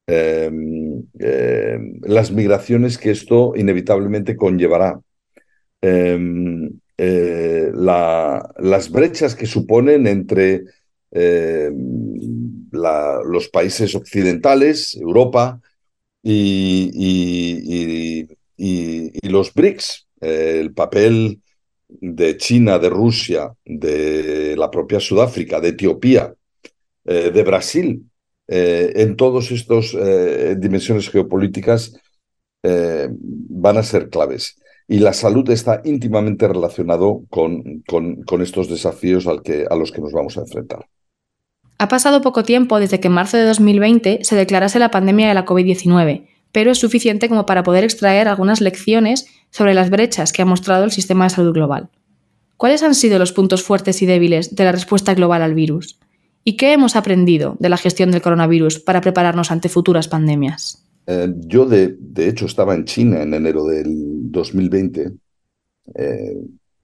em, 0.06 1.02
em, 1.18 2.00
las 2.02 2.30
migraciones 2.30 2.98
que 2.98 3.10
esto 3.10 3.54
inevitablemente 3.56 4.36
conllevará, 4.36 5.00
em, 5.80 6.70
eh, 6.98 7.70
las 7.72 8.90
brechas 8.90 9.34
que 9.34 9.46
suponen 9.46 10.06
entre 10.06 10.64
los 12.72 13.48
países 13.48 13.94
occidentales, 13.94 14.96
Europa 14.96 15.60
y, 16.22 18.26
los 19.22 19.54
BRICS, 19.54 20.08
eh, 20.20 20.58
el 20.60 20.72
papel 20.72 21.40
de 21.88 22.36
China, 22.36 22.78
de 22.78 22.90
Rusia, 22.90 23.52
de 23.64 24.56
la 24.56 24.70
propia 24.70 25.00
Sudáfrica, 25.00 25.60
de 25.60 25.68
Etiopía, 25.68 26.34
eh, 27.04 27.30
de 27.30 27.42
Brasil, 27.42 28.04
eh, 28.46 28.92
en 28.96 29.16
todas 29.16 29.50
estas 29.50 29.96
dimensiones 30.60 31.10
geopolíticas 31.10 31.94
van 32.62 33.78
a 33.78 33.82
ser 33.82 34.10
claves. 34.10 34.56
Y 34.88 34.98
la 34.98 35.12
salud 35.12 35.48
está 35.50 35.82
íntimamente 35.84 36.48
relacionado 36.48 37.22
con, 37.28 37.82
con, 37.86 38.42
estos 38.42 38.68
desafíos 38.68 39.26
a 39.26 39.76
los 39.76 39.92
que 39.92 40.00
nos 40.00 40.12
vamos 40.12 40.38
a 40.38 40.40
enfrentar. 40.40 40.88
Ha 41.78 41.86
pasado 41.86 42.22
poco 42.22 42.42
tiempo 42.42 42.80
desde 42.80 42.98
que 42.98 43.06
en 43.06 43.14
marzo 43.14 43.36
de 43.36 43.44
2020 43.44 44.20
se 44.22 44.36
declarase 44.36 44.80
la 44.80 44.90
pandemia 44.90 45.28
de 45.28 45.34
la 45.34 45.46
COVID-19, 45.46 46.26
pero 46.50 46.72
es 46.72 46.78
suficiente 46.78 47.28
como 47.28 47.46
para 47.46 47.62
poder 47.62 47.84
extraer 47.84 48.26
algunas 48.26 48.60
lecciones 48.60 49.26
sobre 49.50 49.74
las 49.74 49.88
brechas 49.88 50.32
que 50.32 50.42
ha 50.42 50.44
mostrado 50.44 50.84
el 50.84 50.90
sistema 50.90 51.24
de 51.24 51.30
salud 51.30 51.52
global. 51.52 51.88
¿Cuáles 52.56 52.82
han 52.82 52.96
sido 52.96 53.20
los 53.20 53.32
puntos 53.32 53.62
fuertes 53.62 54.02
y 54.02 54.06
débiles 54.06 54.56
de 54.56 54.64
la 54.64 54.72
respuesta 54.72 55.14
global 55.14 55.42
al 55.42 55.54
virus? 55.54 56.00
¿Y 56.42 56.56
qué 56.56 56.72
hemos 56.72 56.96
aprendido 56.96 57.56
de 57.60 57.68
la 57.68 57.76
gestión 57.76 58.10
del 58.10 58.22
coronavirus 58.22 58.80
para 58.80 59.00
prepararnos 59.00 59.52
ante 59.52 59.68
futuras 59.68 60.08
pandemias? 60.08 60.84
Eh, 61.06 61.32
yo, 61.46 61.64
de, 61.66 61.96
hecho, 62.16 62.46
estaba 62.46 62.74
en 62.74 62.84
China 62.86 63.22
en 63.22 63.34
enero 63.34 63.64
del 63.64 63.86
2020. 64.32 65.12
Eh, 65.94 66.36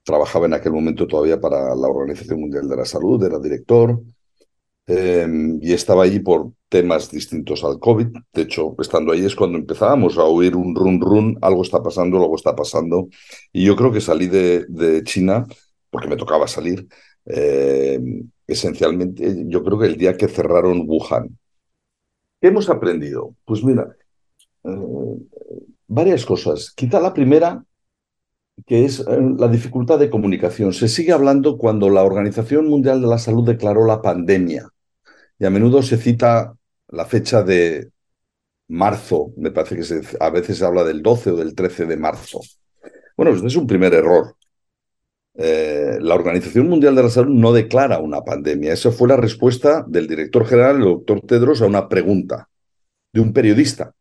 trabajaba 0.04 0.46
en 0.46 0.54
aquel 0.54 0.72
momento 0.72 1.08
todavía 1.08 1.40
para 1.40 1.74
la 1.74 1.88
Organización 1.88 2.40
Mundial 2.40 2.68
de 2.68 2.76
la 2.76 2.84
Salud, 2.84 3.22
era 3.24 3.40
director. 3.40 4.00
Em, 4.86 5.58
y 5.62 5.72
estaba 5.72 6.04
allí 6.04 6.20
por 6.20 6.52
temas 6.68 7.10
distintos 7.10 7.64
al 7.64 7.78
COVID. 7.78 8.08
De 8.32 8.42
hecho, 8.42 8.74
estando 8.78 9.12
ahí 9.12 9.24
es 9.24 9.34
cuando 9.34 9.58
empezábamos 9.58 10.18
a 10.18 10.24
oír 10.24 10.54
un 10.56 10.74
run 10.74 11.00
run, 11.00 11.38
algo 11.40 11.62
está 11.62 11.82
pasando, 11.82 12.18
algo 12.18 12.36
está 12.36 12.54
pasando. 12.54 13.08
Y 13.52 13.64
yo 13.64 13.76
creo 13.76 13.92
que 13.92 14.00
salí 14.00 14.26
de, 14.28 15.02
China, 15.04 15.46
porque 15.90 16.08
me 16.08 16.16
tocaba 16.16 16.46
salir, 16.48 16.86
em, 17.26 18.30
esencialmente, 18.46 19.44
yo 19.48 19.64
creo 19.64 19.78
que 19.78 19.86
el 19.86 19.96
día 19.96 20.16
que 20.16 20.28
cerraron 20.28 20.84
Wuhan. 20.86 21.38
¿Qué 22.40 22.48
hemos 22.48 22.68
aprendido? 22.68 23.34
Pues 23.46 23.64
mira, 23.64 23.96
eh, 24.64 25.18
varias 25.88 26.26
cosas. 26.26 26.72
Quizá 26.76 27.00
la 27.00 27.14
primera 27.14 27.64
que 28.66 28.84
es 28.84 29.00
eh, 29.00 29.04
la 29.38 29.48
dificultad 29.48 29.98
de 29.98 30.10
comunicación. 30.10 30.72
Se 30.72 30.88
sigue 30.88 31.12
hablando 31.12 31.58
cuando 31.58 31.90
la 31.90 32.04
Organización 32.04 32.68
Mundial 32.68 33.00
de 33.00 33.08
la 33.08 33.18
Salud 33.18 33.44
declaró 33.46 33.86
la 33.86 34.02
pandemia 34.02 34.73
y 35.38 35.44
a 35.44 35.50
menudo 35.50 35.82
se 35.82 35.96
cita 35.96 36.54
la 36.88 37.04
fecha 37.04 37.42
de 37.42 37.90
marzo, 38.68 39.32
me 39.36 39.50
parece 39.50 39.76
que 39.76 40.16
a 40.20 40.30
veces 40.30 40.58
se 40.58 40.64
habla 40.64 40.84
del 40.84 41.02
12 41.02 41.30
o 41.30 41.36
del 41.36 41.54
13 41.54 41.86
de 41.86 41.96
marzo. 41.96 42.40
Bueno, 43.16 43.32
pues 43.32 43.44
es 43.44 43.56
un 43.56 43.66
primer 43.66 43.94
error. 43.94 44.36
Eh, 45.36 45.98
la 46.00 46.14
Organización 46.14 46.68
Mundial 46.68 46.94
de 46.94 47.02
la 47.02 47.10
Salud 47.10 47.34
no 47.34 47.52
declara 47.52 47.98
una 47.98 48.22
pandemia. 48.22 48.72
Esa 48.72 48.92
fue 48.92 49.08
la 49.08 49.16
respuesta 49.16 49.84
del 49.86 50.06
director 50.06 50.46
general, 50.46 50.76
el 50.76 50.84
doctor 50.84 51.20
Tedros, 51.22 51.60
a 51.62 51.66
una 51.66 51.88
pregunta 51.88 52.48
de 53.12 53.20
un 53.20 53.32
periodista. 53.32 53.92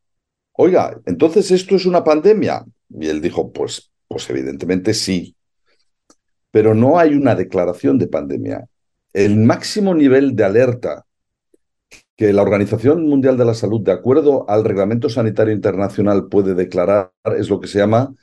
Oiga, 0.53 0.99
entonces 1.05 1.49
esto 1.51 1.75
es 1.75 1.85
una 1.85 2.03
pandemia. 2.03 2.63
Y 2.89 3.07
él 3.07 3.21
dijo, 3.21 3.51
pues, 3.51 3.91
pues 4.07 4.29
evidentemente 4.29 4.93
sí. 4.93 5.35
Pero 6.51 6.75
no 6.75 6.99
hay 6.99 7.15
una 7.15 7.33
declaración 7.33 7.97
de 7.97 8.07
pandemia. 8.07 8.67
El 9.11 9.37
máximo 9.37 9.95
nivel 9.95 10.35
de 10.35 10.43
alerta 10.43 11.05
que 12.15 12.31
la 12.31 12.43
Organización 12.43 13.07
Mundial 13.07 13.37
de 13.37 13.45
la 13.45 13.53
Salud, 13.53 13.81
de 13.81 13.91
acuerdo 13.91 14.49
al 14.49 14.63
Reglamento 14.63 15.09
Sanitario 15.09 15.53
Internacional, 15.53 16.27
puede 16.27 16.53
declarar 16.53 17.11
es 17.37 17.49
lo 17.49 17.59
que 17.59 17.67
se 17.67 17.79
llama 17.79 18.13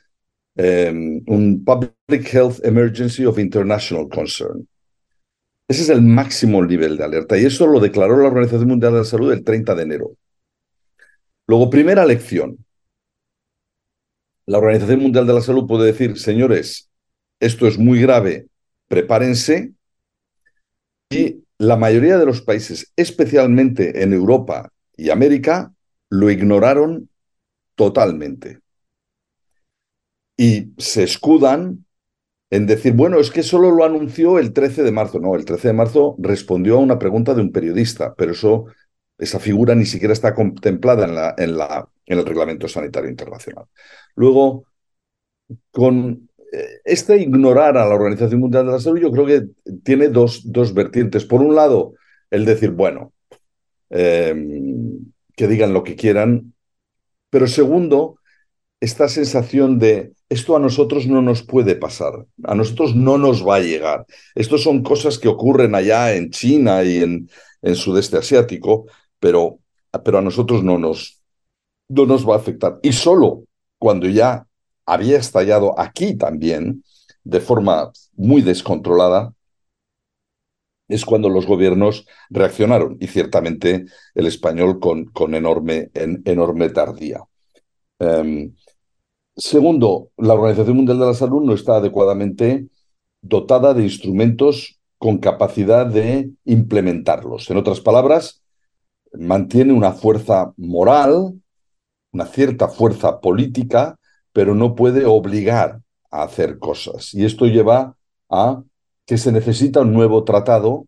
em, 0.55 1.21
un 1.27 1.63
Public 1.63 2.33
Health 2.33 2.63
Emergency 2.63 3.25
of 3.25 3.39
International 3.39 4.07
Concern. 4.07 4.67
Ese 5.67 5.83
es 5.83 5.89
el 5.89 6.01
máximo 6.01 6.63
nivel 6.63 6.97
de 6.97 7.03
alerta 7.03 7.37
y 7.37 7.45
eso 7.45 7.65
lo 7.67 7.79
declaró 7.79 8.17
la 8.17 8.27
Organización 8.27 8.67
Mundial 8.67 8.93
de 8.93 8.99
la 8.99 9.05
Salud 9.05 9.31
el 9.31 9.43
30 9.43 9.75
de 9.75 9.83
enero. 9.83 10.17
Luego, 11.47 11.69
primera 11.69 12.05
lección. 12.05 12.57
La 14.45 14.57
Organización 14.57 14.99
Mundial 15.01 15.27
de 15.27 15.33
la 15.33 15.41
Salud 15.41 15.67
puede 15.67 15.87
decir, 15.87 16.17
señores, 16.17 16.89
esto 17.39 17.67
es 17.67 17.77
muy 17.77 18.01
grave, 18.01 18.47
prepárense 18.87 19.73
y 21.09 21.40
la 21.61 21.77
mayoría 21.77 22.17
de 22.17 22.25
los 22.25 22.41
países, 22.41 22.91
especialmente 22.95 24.01
en 24.01 24.13
Europa 24.13 24.71
y 24.97 25.11
América, 25.11 25.71
lo 26.09 26.31
ignoraron 26.31 27.07
totalmente. 27.75 28.61
Y 30.35 30.73
se 30.79 31.03
escudan 31.03 31.85
en 32.49 32.65
decir, 32.65 32.93
bueno, 32.93 33.19
es 33.19 33.29
que 33.29 33.43
solo 33.43 33.69
lo 33.69 33.85
anunció 33.85 34.39
el 34.39 34.53
13 34.53 34.81
de 34.81 34.91
marzo. 34.91 35.19
No, 35.19 35.35
el 35.35 35.45
13 35.45 35.67
de 35.67 35.73
marzo 35.75 36.15
respondió 36.17 36.77
a 36.77 36.79
una 36.79 36.97
pregunta 36.97 37.35
de 37.35 37.41
un 37.41 37.51
periodista, 37.51 38.15
pero 38.15 38.31
eso 38.31 38.65
esa 39.19 39.39
figura 39.39 39.75
ni 39.75 39.85
siquiera 39.85 40.13
está 40.13 40.33
contemplada 40.33 41.35
en, 41.37 41.59
en, 41.59 42.17
el 42.17 42.25
Reglamento 42.25 42.67
Sanitario 42.67 43.07
Internacional. 43.07 43.65
Luego, 44.15 44.65
con 45.69 46.27
este 46.83 47.17
ignorar 47.17 47.77
a 47.77 47.85
la 47.85 47.95
Organización 47.95 48.41
Mundial 48.41 48.65
de 48.65 48.71
la 48.73 48.79
Salud, 48.79 48.99
yo 48.99 49.11
creo 49.11 49.25
que 49.25 49.47
tiene 49.83 50.09
dos, 50.09 50.41
dos 50.51 50.73
vertientes. 50.73 51.25
Por 51.25 51.41
un 51.41 51.55
lado, 51.55 51.93
el 52.29 52.45
decir, 52.45 52.71
bueno, 52.71 53.13
em, 53.89 55.11
que 55.35 55.47
digan 55.47 55.73
lo 55.73 55.83
que 55.83 55.95
quieran, 55.95 56.53
pero 57.29 57.47
segundo, 57.47 58.17
esta 58.81 59.07
sensación 59.07 59.79
de 59.79 60.13
esto 60.27 60.55
a 60.55 60.59
nosotros 60.59 61.07
no 61.07 61.21
nos 61.21 61.43
puede 61.43 61.75
pasar, 61.75 62.25
a 62.43 62.55
nosotros 62.55 62.95
no 62.95 63.17
nos 63.17 63.47
va 63.47 63.57
a 63.57 63.61
llegar. 63.61 64.05
Estos 64.35 64.63
son 64.63 64.81
cosas 64.81 65.19
que 65.19 65.27
ocurren 65.27 65.75
allá 65.75 66.15
en 66.15 66.31
China 66.31 66.83
y 66.83 66.97
en, 66.97 67.29
en 67.61 67.75
sudeste 67.75 68.17
asiático, 68.17 68.85
pero, 69.19 69.59
pero 70.03 70.17
a 70.17 70.21
nosotros 70.21 70.63
no 70.63 70.77
nos, 70.77 71.21
no 71.89 72.05
nos 72.05 72.27
va 72.27 72.35
a 72.35 72.37
afectar. 72.37 72.79
Y 72.81 72.93
solo 72.93 73.43
cuando 73.77 74.07
ya 74.07 74.45
había 74.91 75.17
estallado 75.17 75.79
aquí 75.79 76.15
también, 76.17 76.83
de 77.23 77.39
forma 77.39 77.93
muy 78.17 78.41
descontrolada, 78.41 79.33
es 80.89 81.05
cuando 81.05 81.29
los 81.29 81.45
gobiernos 81.45 82.05
reaccionaron, 82.29 82.97
y 82.99 83.07
ciertamente 83.07 83.85
el 84.13 84.27
español 84.27 84.81
con, 84.81 85.05
con 85.05 85.33
enorme, 85.33 85.91
en, 85.93 86.21
enorme 86.25 86.67
tardía. 86.71 87.23
Em, 87.99 88.53
segundo, 89.37 90.09
la 90.17 90.33
Organización 90.33 90.75
Mundial 90.75 90.99
de 90.99 91.05
la 91.05 91.13
Salud 91.13 91.41
no 91.41 91.53
está 91.53 91.77
adecuadamente 91.77 92.67
dotada 93.21 93.73
de 93.73 93.83
instrumentos 93.83 94.77
con 94.97 95.19
capacidad 95.19 95.85
de 95.85 96.31
implementarlos. 96.43 97.49
En 97.49 97.55
otras 97.55 97.79
palabras, 97.79 98.43
mantiene 99.13 99.71
una 99.71 99.93
fuerza 99.93 100.51
moral, 100.57 101.39
una 102.11 102.25
cierta 102.25 102.67
fuerza 102.67 103.21
política, 103.21 103.97
pero 104.33 104.55
no 104.55 104.75
puede 104.75 105.05
obligar 105.05 105.81
a 106.09 106.23
hacer 106.23 106.59
cosas. 106.59 107.13
Y 107.13 107.25
esto 107.25 107.45
lleva 107.45 107.95
a 108.29 108.63
que 109.05 109.17
se 109.17 109.31
necesita 109.31 109.81
un 109.81 109.93
nuevo 109.93 110.23
tratado 110.23 110.87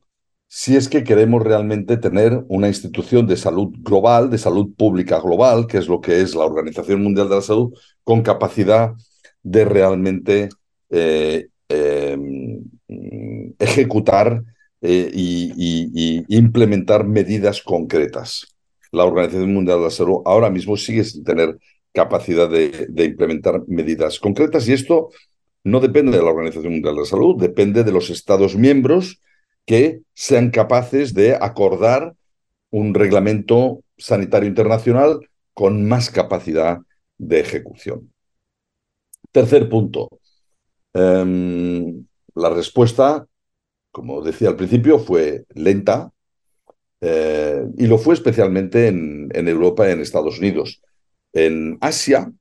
si 0.55 0.75
es 0.75 0.87
que 0.87 1.03
queremos 1.03 1.41
realmente 1.41 1.97
tener 1.97 2.45
una 2.47 2.67
institución 2.67 3.25
de 3.25 3.37
salud 3.37 3.73
global, 3.79 4.29
de 4.29 4.37
salud 4.37 4.71
pública 4.77 5.19
global, 5.19 5.65
que 5.65 5.79
es 5.79 5.87
lo 5.87 5.99
que 5.99 6.21
es 6.21 6.35
la 6.35 6.45
Organización 6.45 7.01
Mundial 7.01 7.27
de 7.27 7.35
la 7.35 7.41
Salud, 7.41 7.73
con 8.03 8.21
capacidad 8.21 8.93
de 9.41 9.65
realmente 9.65 10.49
eh, 10.91 11.47
em, 11.69 12.63
ejecutar 13.57 14.43
eh, 14.81 15.09
y, 15.11 16.23
implementar 16.37 17.07
medidas 17.07 17.63
concretas. 17.63 18.45
La 18.91 19.05
Organización 19.05 19.53
Mundial 19.55 19.79
de 19.79 19.85
la 19.85 19.89
Salud 19.89 20.21
ahora 20.23 20.51
mismo 20.51 20.77
sigue 20.77 21.03
sin 21.03 21.23
tener 21.23 21.57
capacidad 21.93 22.49
de, 22.49 22.87
implementar 23.05 23.63
medidas 23.67 24.19
concretas 24.19 24.67
y 24.67 24.73
esto 24.73 25.09
no 25.63 25.79
depende 25.79 26.17
de 26.17 26.23
la 26.23 26.31
Organización 26.31 26.73
Mundial 26.73 26.95
de 26.95 27.01
la 27.01 27.07
Salud, 27.07 27.39
depende 27.39 27.83
de 27.83 27.91
los 27.91 28.09
Estados 28.09 28.55
miembros 28.55 29.21
que 29.65 30.01
sean 30.13 30.49
capaces 30.49 31.13
de 31.13 31.35
acordar 31.35 32.15
un 32.69 32.93
reglamento 32.93 33.81
sanitario 33.97 34.49
internacional 34.49 35.19
con 35.53 35.87
más 35.87 36.09
capacidad 36.09 36.79
de 37.17 37.39
ejecución. 37.39 38.11
Tercer 39.31 39.69
punto. 39.69 40.09
Em, 40.93 42.05
la 42.35 42.49
respuesta, 42.49 43.25
como 43.91 44.21
decía 44.21 44.49
al 44.49 44.55
principio, 44.55 44.99
fue 44.99 45.45
lenta 45.53 46.11
eh, 47.05 47.65
y 47.77 47.87
lo 47.87 47.97
fue 47.97 48.13
especialmente 48.13 48.87
en, 48.87 49.47
Europa 49.47 49.87
y 49.87 49.91
en 49.91 49.99
Estados 49.99 50.39
Unidos. 50.39 50.81
En 51.33 51.77
Asia, 51.81 52.31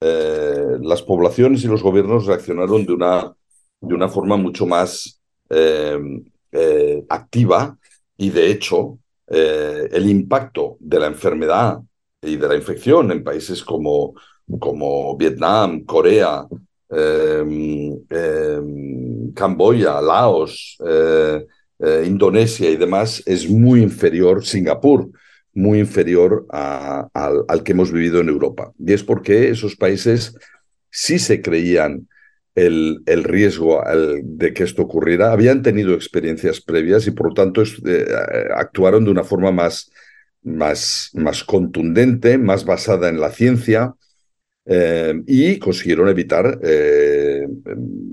eh, 0.00 0.78
las 0.80 1.02
poblaciones 1.02 1.62
y 1.64 1.68
los 1.68 1.82
gobiernos 1.82 2.26
reaccionaron 2.26 2.86
de 2.86 2.92
una, 2.92 3.34
de 3.80 3.94
una 3.94 4.08
forma 4.08 4.36
mucho 4.36 4.66
más 4.66 5.20
em, 5.48 6.24
eh, 6.52 7.04
activa 7.08 7.78
y 8.16 8.30
de 8.30 8.50
hecho 8.50 8.98
el 9.32 10.10
impacto 10.10 10.76
de 10.80 10.98
la 10.98 11.06
enfermedad 11.06 11.78
y 12.20 12.34
de 12.34 12.48
la 12.48 12.56
infección 12.56 13.12
en 13.12 13.22
países 13.22 13.62
como, 13.62 14.14
como 14.58 15.16
Vietnam, 15.16 15.84
Corea, 15.84 16.48
Em, 16.90 18.04
em, 18.10 19.32
Camboya, 19.32 20.00
Laos, 20.00 20.76
eh, 20.84 21.46
eh, 21.78 22.04
Indonesia 22.04 22.68
y 22.68 22.76
demás 22.76 23.22
es 23.26 23.48
muy 23.48 23.80
inferior, 23.80 24.44
Singapur, 24.44 25.08
muy 25.60 25.78
inferior 25.78 26.46
al, 26.50 27.62
que 27.64 27.72
hemos 27.72 27.92
vivido 27.92 28.20
en 28.20 28.28
Europa. 28.28 28.72
Y 28.78 28.92
es 28.92 29.02
porque 29.02 29.50
esos 29.50 29.76
países 29.76 30.34
sí 30.90 31.18
se 31.18 31.42
creían 31.42 32.08
el, 32.54 33.02
el 33.06 33.24
riesgo 33.24 33.82
de 34.22 34.52
que 34.52 34.64
esto 34.64 34.82
ocurriera, 34.82 35.32
habían 35.32 35.62
tenido 35.62 35.94
experiencias 35.94 36.60
previas 36.60 37.06
y 37.06 37.12
por 37.12 37.28
lo 37.28 37.34
tanto 37.34 37.62
eh, 37.62 38.06
actuaron 38.56 39.04
de 39.04 39.10
una 39.10 39.24
forma 39.24 39.52
más, 39.52 39.90
más, 40.42 41.10
más 41.14 41.44
contundente, 41.44 42.38
más 42.38 42.64
basada 42.64 43.08
en 43.08 43.20
la 43.20 43.30
ciencia, 43.30 43.94
eh, 44.66 45.14
y 45.26 45.58
consiguieron 45.58 46.08
evitar 46.08 46.60
eh, 46.62 47.46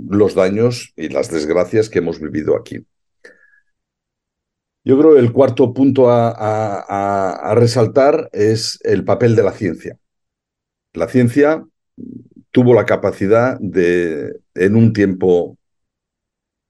los 0.10 0.34
daños 0.34 0.94
y 0.96 1.10
las 1.10 1.30
desgracias 1.30 1.90
que 1.90 2.00
hemos 2.00 2.20
vivido 2.20 2.56
aquí. 2.56 2.86
Yo 4.88 4.98
creo 4.98 5.16
que 5.16 5.20
el 5.20 5.34
cuarto 5.34 5.74
punto 5.74 6.10
a, 6.10 7.54
resaltar 7.56 8.30
es 8.32 8.80
el 8.84 9.04
papel 9.04 9.36
de 9.36 9.44
la 9.44 9.52
ciencia. 9.52 9.98
La 10.94 11.10
ciencia 11.10 11.62
tuvo 12.52 12.74
la 12.74 12.86
capacidad 12.86 13.58
de, 13.60 14.38
en 14.56 14.78
un 14.78 14.94
tiempo 14.94 15.58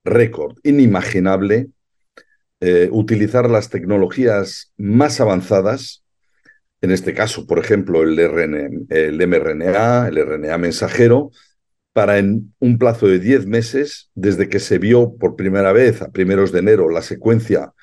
récord, 0.04 0.58
inimaginable, 0.64 1.68
eh, 2.60 2.90
utilizar 2.92 3.52
las 3.52 3.70
tecnologías 3.70 4.74
más 4.78 5.22
avanzadas 5.22 6.04
en 6.82 6.90
este 6.90 7.14
caso, 7.14 7.46
por 7.46 7.60
ejemplo, 7.60 8.02
el, 8.02 8.18
el 8.18 9.28
mRNA, 9.28 10.08
el 10.08 10.18
RNA 10.18 10.58
mensajero, 10.58 11.30
para 11.94 12.18
en 12.18 12.56
un 12.58 12.80
plazo 12.80 13.06
de 13.08 13.20
10 13.20 13.46
meses, 13.46 14.10
desde 14.16 14.50
que 14.50 14.60
se 14.60 14.80
vio 14.80 15.16
por 15.18 15.36
primera 15.36 15.72
vez 15.72 16.02
a 16.02 16.10
primeros 16.10 16.52
de 16.52 16.60
enero 16.60 16.90
la 16.90 17.04
secuencia 17.04 17.74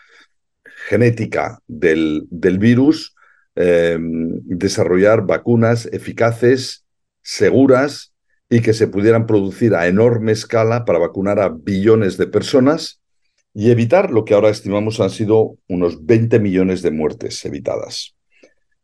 genética 0.88 1.60
del, 1.66 2.26
del 2.30 2.58
virus, 2.58 3.14
em, 3.54 4.40
desarrollar 4.44 5.26
vacunas 5.26 5.86
eficaces, 5.92 6.84
seguras 7.22 8.12
y 8.50 8.60
que 8.60 8.74
se 8.74 8.88
pudieran 8.88 9.26
producir 9.26 9.74
a 9.74 9.86
enorme 9.86 10.32
escala 10.32 10.84
para 10.84 10.98
vacunar 10.98 11.40
a 11.40 11.48
billones 11.48 12.16
de 12.16 12.26
personas 12.26 13.00
y 13.54 13.70
evitar 13.70 14.10
lo 14.10 14.24
que 14.24 14.34
ahora 14.34 14.50
estimamos 14.50 15.00
han 15.00 15.10
sido 15.10 15.56
unos 15.68 16.04
20 16.04 16.40
millones 16.40 16.82
de 16.82 16.90
muertes 16.90 17.44
evitadas. 17.44 18.14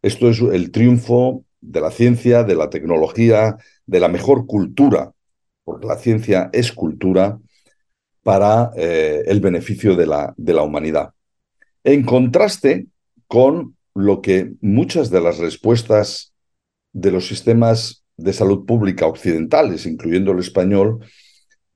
Esto 0.01 0.31
es 0.31 0.41
el 0.41 0.71
triunfo 0.71 1.45
de 1.61 1.81
la 1.81 1.91
ciencia, 1.91 2.45
de 2.45 2.55
la 2.55 2.71
tecnología, 2.71 3.57
de 3.85 4.01
la 4.01 4.09
mejor 4.09 4.47
cultura, 4.47 5.13
porque 5.65 5.87
la 5.87 5.97
ciencia 5.97 6.49
es 6.53 6.73
cultura 6.73 7.39
para 8.23 8.71
eh, 8.77 9.25
el 9.27 9.41
beneficio 9.41 9.97
de 9.97 10.07
la, 10.07 10.33
de 10.37 10.55
la 10.55 10.63
humanidad. 10.63 11.13
En 11.85 12.05
contraste 12.05 12.87
con 13.27 13.77
lo 13.95 14.21
que 14.21 14.53
muchas 14.61 15.11
de 15.11 15.21
las 15.21 15.39
respuestas 15.39 16.33
de 16.93 17.11
los 17.11 17.27
sistemas 17.27 18.05
de 18.17 18.33
salud 18.33 18.67
pública 18.67 19.07
occidentales, 19.07 19.87
incluyendo 19.87 20.33
el 20.33 20.41
español, 20.41 21.05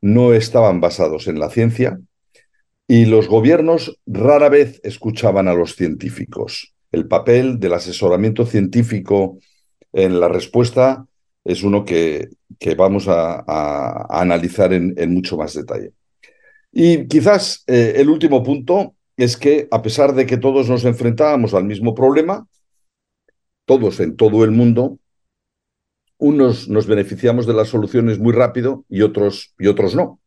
no 0.01 0.35
estaban 0.35 0.81
basados 0.81 1.29
en 1.29 1.39
la 1.39 1.49
ciencia 1.49 1.99
y 2.87 3.07
los 3.07 3.29
gobiernos 3.29 3.99
rara 4.07 4.51
vez 4.51 4.81
escuchaban 4.85 5.49
a 5.49 5.55
los 5.55 5.75
científicos 5.75 6.75
el 6.95 7.09
papel 7.09 7.59
del 7.59 7.73
asesoramiento 7.73 8.47
científico 8.47 9.39
en 9.93 10.21
la 10.21 10.29
respuesta 10.29 11.05
es 11.45 11.63
uno 11.63 11.85
que, 11.85 12.29
vamos 12.77 13.07
a, 13.09 14.07
analizar 14.09 14.73
en, 14.73 15.13
mucho 15.13 15.37
más 15.37 15.55
detalle. 15.55 15.93
Y 16.73 17.07
quizás 17.07 17.65
eh, 17.67 17.95
el 17.97 18.09
último 18.09 18.43
punto 18.43 18.95
es 19.17 19.37
que 19.37 19.69
a 19.71 19.83
pesar 19.83 20.15
de 20.15 20.27
que 20.27 20.37
todos 20.37 20.69
nos 20.69 20.85
enfrentábamos 20.85 21.55
al 21.55 21.65
mismo 21.65 21.95
problema, 21.95 22.47
todos 23.65 24.01
en 24.01 24.17
todo 24.17 24.45
el 24.45 24.51
mundo, 24.51 24.99
unos 26.19 26.69
nos 26.69 26.87
beneficiamos 26.87 27.47
de 27.47 27.55
las 27.55 27.69
soluciones 27.69 28.19
muy 28.19 28.33
rápido 28.33 28.85
y 28.89 29.03
otros, 29.03 29.55
y 29.59 29.67
otros 29.67 29.95
no 29.95 30.21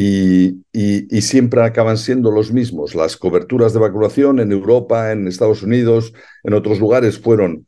y, 0.00 1.20
siempre 1.20 1.62
acaban 1.62 1.98
siendo 1.98 2.30
los 2.30 2.52
mismos. 2.52 2.94
Las 2.94 3.16
coberturas 3.16 3.72
de 3.72 3.80
vacunación 3.80 4.40
en 4.40 4.52
Europa, 4.52 5.12
en 5.12 5.26
Estados 5.28 5.62
Unidos, 5.62 6.12
en 6.42 6.54
otros 6.54 6.80
lugares 6.80 7.18
fueron 7.18 7.66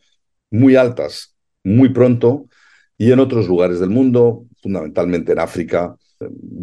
muy 0.51 0.77
altas 0.77 1.35
muy 1.65 1.91
pronto 1.91 2.47
y 2.99 3.13
en 3.13 3.21
otros 3.21 3.47
lugares 3.47 3.79
del 3.79 3.91
mundo, 3.91 4.47
fundamentalmente 4.61 5.33
en 5.33 5.39
África, 5.39 5.97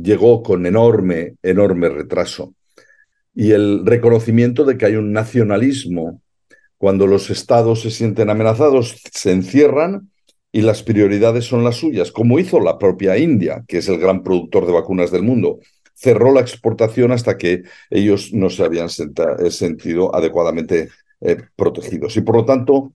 llegó 0.02 0.44
con 0.44 0.66
enorme, 0.66 1.36
enorme 1.42 1.90
retraso. 1.90 2.54
Y 3.34 3.52
el 3.52 3.86
reconocimiento 3.86 4.66
de 4.66 4.78
que 4.78 4.86
hay 4.86 4.96
un 4.96 5.14
nacionalismo 5.14 6.22
Cuando 6.78 7.08
los 7.08 7.30
estados 7.30 7.82
se 7.82 7.92
sienten 7.92 8.30
amenazados, 8.30 9.02
se 9.12 9.32
encierran 9.32 10.10
y 10.52 10.62
las 10.62 10.82
prioridades 10.82 11.46
son 11.46 11.64
las 11.64 11.76
suyas, 11.76 12.12
como 12.12 12.40
hizo 12.40 12.60
la 12.60 12.78
propia 12.78 13.18
India, 13.18 13.64
que 13.68 13.80
es 13.80 13.90
el 13.90 14.00
gran 14.00 14.24
productor 14.24 14.66
de 14.66 14.74
vacunas 14.74 15.12
del 15.12 15.24
mundo. 15.24 15.60
Cerró 15.94 16.34
la 16.34 16.42
exportación 16.42 17.12
hasta 17.12 17.38
que 17.38 17.64
ellos 17.90 18.34
no 18.34 18.50
se 18.50 18.64
habían 18.64 18.88
eh, 18.88 19.52
sentido 19.52 20.16
adecuadamente 20.16 20.90
eh, 21.22 21.38
protegidos. 21.56 22.16
Y 22.18 22.22
por 22.22 22.38
lo 22.38 22.46
tanto, 22.46 22.94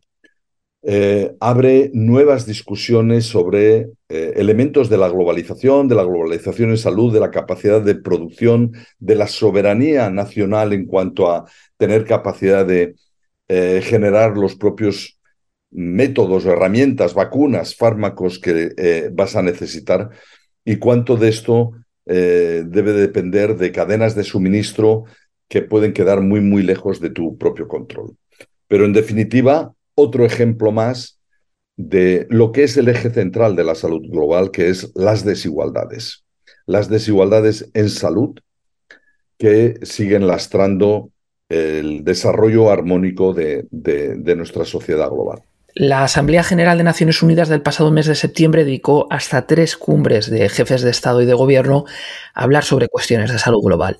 eh, 0.86 1.34
abre 1.40 1.90
nuevas 1.94 2.46
discusiones 2.46 3.26
sobre 3.26 3.88
elementos 4.08 4.88
de 4.88 4.96
la 4.96 5.08
globalización, 5.08 5.88
de 5.88 5.96
la 5.96 6.04
globalización 6.04 6.70
en 6.70 6.78
salud, 6.78 7.12
de 7.12 7.18
la 7.18 7.32
capacidad 7.32 7.80
de 7.82 7.96
producción, 7.96 8.72
de 9.00 9.16
la 9.16 9.26
soberanía 9.26 10.08
nacional 10.08 10.72
en 10.72 10.86
cuanto 10.86 11.32
a 11.32 11.46
tener 11.76 12.04
capacidad 12.04 12.64
de 12.64 12.94
generar 13.48 14.36
los 14.36 14.54
propios 14.54 15.18
métodos, 15.74 16.46
herramientas, 16.46 17.14
vacunas, 17.14 17.74
fármacos 17.74 18.38
que 18.38 18.72
eh, 18.76 19.10
vas 19.12 19.34
a 19.34 19.42
necesitar 19.42 20.10
y 20.64 20.76
cuánto 20.76 21.16
de 21.16 21.28
esto 21.28 21.72
eh, 22.06 22.62
debe 22.64 22.92
depender 22.92 23.56
de 23.56 23.72
cadenas 23.72 24.14
de 24.14 24.22
suministro 24.22 25.04
que 25.48 25.62
pueden 25.62 25.92
quedar 25.92 26.20
muy, 26.20 26.40
muy 26.40 26.62
lejos 26.62 27.00
de 27.00 27.10
tu 27.10 27.36
propio 27.36 27.66
control. 27.66 28.16
Pero 28.68 28.84
en 28.84 28.92
definitiva, 28.92 29.73
otro 29.94 30.24
ejemplo 30.24 30.72
más 30.72 31.20
de 31.76 32.26
lo 32.30 32.52
que 32.52 32.64
es 32.64 32.76
el 32.76 32.88
eje 32.88 33.10
central 33.10 33.56
de 33.56 33.64
la 33.64 33.74
salud 33.74 34.02
global, 34.08 34.50
que 34.50 34.68
es 34.68 34.92
las 34.94 35.24
desigualdades. 35.24 36.24
Las 36.66 36.88
desigualdades 36.88 37.70
en 37.74 37.90
salud 37.90 38.38
que 39.38 39.78
siguen 39.82 40.26
lastrando 40.26 41.10
el 41.48 42.04
desarrollo 42.04 42.70
armónico 42.70 43.34
de 43.34 43.66
nuestra 44.36 44.64
sociedad 44.64 45.10
global. 45.10 45.42
La 45.76 46.04
Asamblea 46.04 46.44
General 46.44 46.78
de 46.78 46.84
Naciones 46.84 47.20
Unidas 47.20 47.48
del 47.48 47.60
pasado 47.60 47.90
mes 47.90 48.06
de 48.06 48.14
septiembre 48.14 48.64
dedicó 48.64 49.08
hasta 49.10 49.48
tres 49.48 49.76
cumbres 49.76 50.30
de 50.30 50.48
jefes 50.48 50.82
de 50.82 50.90
Estado 50.90 51.20
y 51.20 51.26
de 51.26 51.34
Gobierno 51.34 51.84
a 52.32 52.44
hablar 52.44 52.62
sobre 52.62 52.86
cuestiones 52.86 53.32
de 53.32 53.40
salud 53.40 53.60
global. 53.60 53.98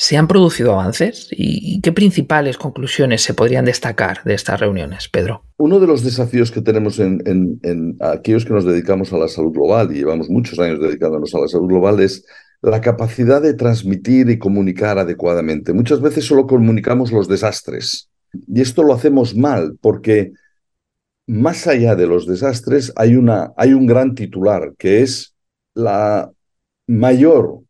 ¿Se 0.00 0.16
han 0.16 0.28
producido 0.28 0.74
avances? 0.74 1.26
¿Y 1.32 1.80
qué 1.80 1.90
principales 1.90 2.56
conclusiones 2.56 3.20
se 3.20 3.34
podrían 3.34 3.64
destacar 3.64 4.22
de 4.22 4.34
estas 4.34 4.60
reuniones, 4.60 5.08
Pedro? 5.08 5.42
Uno 5.56 5.80
de 5.80 5.88
los 5.88 6.04
desafíos 6.04 6.52
que 6.52 6.60
tenemos 6.60 7.00
en, 7.00 7.96
aquellos 7.98 8.44
que 8.44 8.52
nos 8.52 8.64
dedicamos 8.64 9.12
a 9.12 9.18
la 9.18 9.26
salud 9.26 9.52
global, 9.52 9.90
y 9.90 9.96
llevamos 9.96 10.30
muchos 10.30 10.56
años 10.60 10.80
dedicándonos 10.80 11.34
a 11.34 11.40
la 11.40 11.48
salud 11.48 11.66
global, 11.66 11.98
es 11.98 12.24
la 12.62 12.80
capacidad 12.80 13.42
de 13.42 13.54
transmitir 13.54 14.30
y 14.30 14.38
comunicar 14.38 15.00
adecuadamente. 15.00 15.72
Muchas 15.72 16.00
veces 16.00 16.24
solo 16.24 16.46
comunicamos 16.46 17.10
los 17.10 17.26
desastres. 17.26 18.08
Y 18.46 18.60
esto 18.60 18.84
lo 18.84 18.94
hacemos 18.94 19.34
mal 19.34 19.78
porque 19.80 20.30
más 21.26 21.66
allá 21.66 21.96
de 21.96 22.06
los 22.06 22.24
desastres, 22.24 22.92
hay, 22.94 23.16
una, 23.16 23.52
hay 23.56 23.72
un 23.74 23.86
gran 23.86 24.14
titular, 24.14 24.74
que 24.78 25.02
es 25.02 25.34
la 25.74 26.30
mayor 26.86 27.62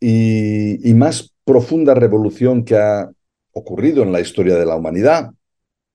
y, 0.00 0.86
y, 0.86 0.92
más 0.92 1.31
profunda 1.44 1.94
revolución 1.94 2.64
que 2.64 2.76
ha 2.76 3.10
ocurrido 3.52 4.02
en 4.02 4.12
la 4.12 4.20
historia 4.20 4.56
de 4.56 4.66
la 4.66 4.76
humanidad, 4.76 5.32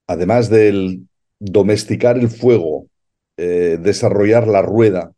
además 0.08 0.50
del 0.50 1.08
domesticar 1.40 2.18
el 2.18 2.30
fuego, 2.30 2.88
eh, 3.38 3.78
desarrollar 3.82 4.48
la 4.48 4.62
rueda, 4.62 5.12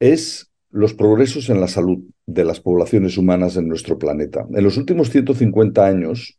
es 0.00 0.50
los 0.70 0.94
progresos 0.94 1.50
en 1.50 1.60
la 1.60 1.68
salud 1.68 1.98
de 2.26 2.44
las 2.44 2.60
poblaciones 2.60 3.18
humanas 3.18 3.56
en 3.56 3.68
nuestro 3.68 3.98
planeta. 3.98 4.46
En 4.50 4.64
los 4.64 4.76
últimos 4.76 5.10
150 5.10 5.84
años 5.84 6.38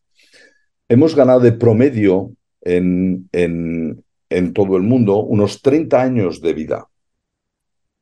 hemos 0.90 1.16
ganado 1.16 1.40
de 1.40 1.52
promedio 1.52 2.34
en, 2.62 3.30
en, 3.32 4.04
en 4.30 4.54
todo 4.54 4.76
el 4.78 4.84
mundo 4.84 5.18
unos 5.18 5.62
30 5.62 6.02
años 6.02 6.42
de 6.42 6.54
vida, 6.54 6.90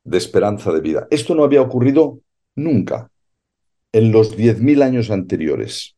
de 0.04 0.18
esperanza 0.18 0.72
de 0.72 0.82
vida. 0.82 1.08
Esto 1.12 1.36
no 1.36 1.44
había 1.44 1.62
ocurrido 1.62 2.22
nunca 2.56 3.11
en 3.94 4.12
los 4.12 4.38
10.000 4.38 4.84
años 4.84 5.12
anteriores 5.12 5.96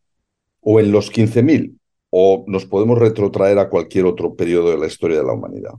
o 0.62 0.80
en 0.80 0.92
los 0.92 1.12
15.000 1.12 1.78
o 2.10 2.46
nos 2.48 2.66
podemos 2.66 3.00
retrotraer 3.00 3.58
a 3.60 3.70
cualquier 3.70 4.06
otro 4.06 4.36
periodo 4.36 4.72
de 4.72 4.78
la 4.78 4.88
historia 4.88 5.18
de 5.18 5.24
la 5.24 5.34
humanidad. 5.34 5.74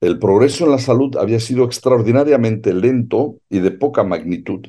El 0.00 0.18
progreso 0.18 0.64
en 0.64 0.72
la 0.72 0.78
salud 0.78 1.16
había 1.16 1.40
sido 1.40 1.64
extraordinariamente 1.64 2.72
lento 2.72 3.38
y 3.48 3.60
de 3.60 3.70
poca 3.70 4.04
magnitud 4.04 4.66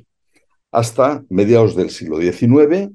hasta 0.71 1.23
mediados 1.29 1.75
del 1.75 1.89
siglo 1.89 2.19
XIX, 2.19 2.91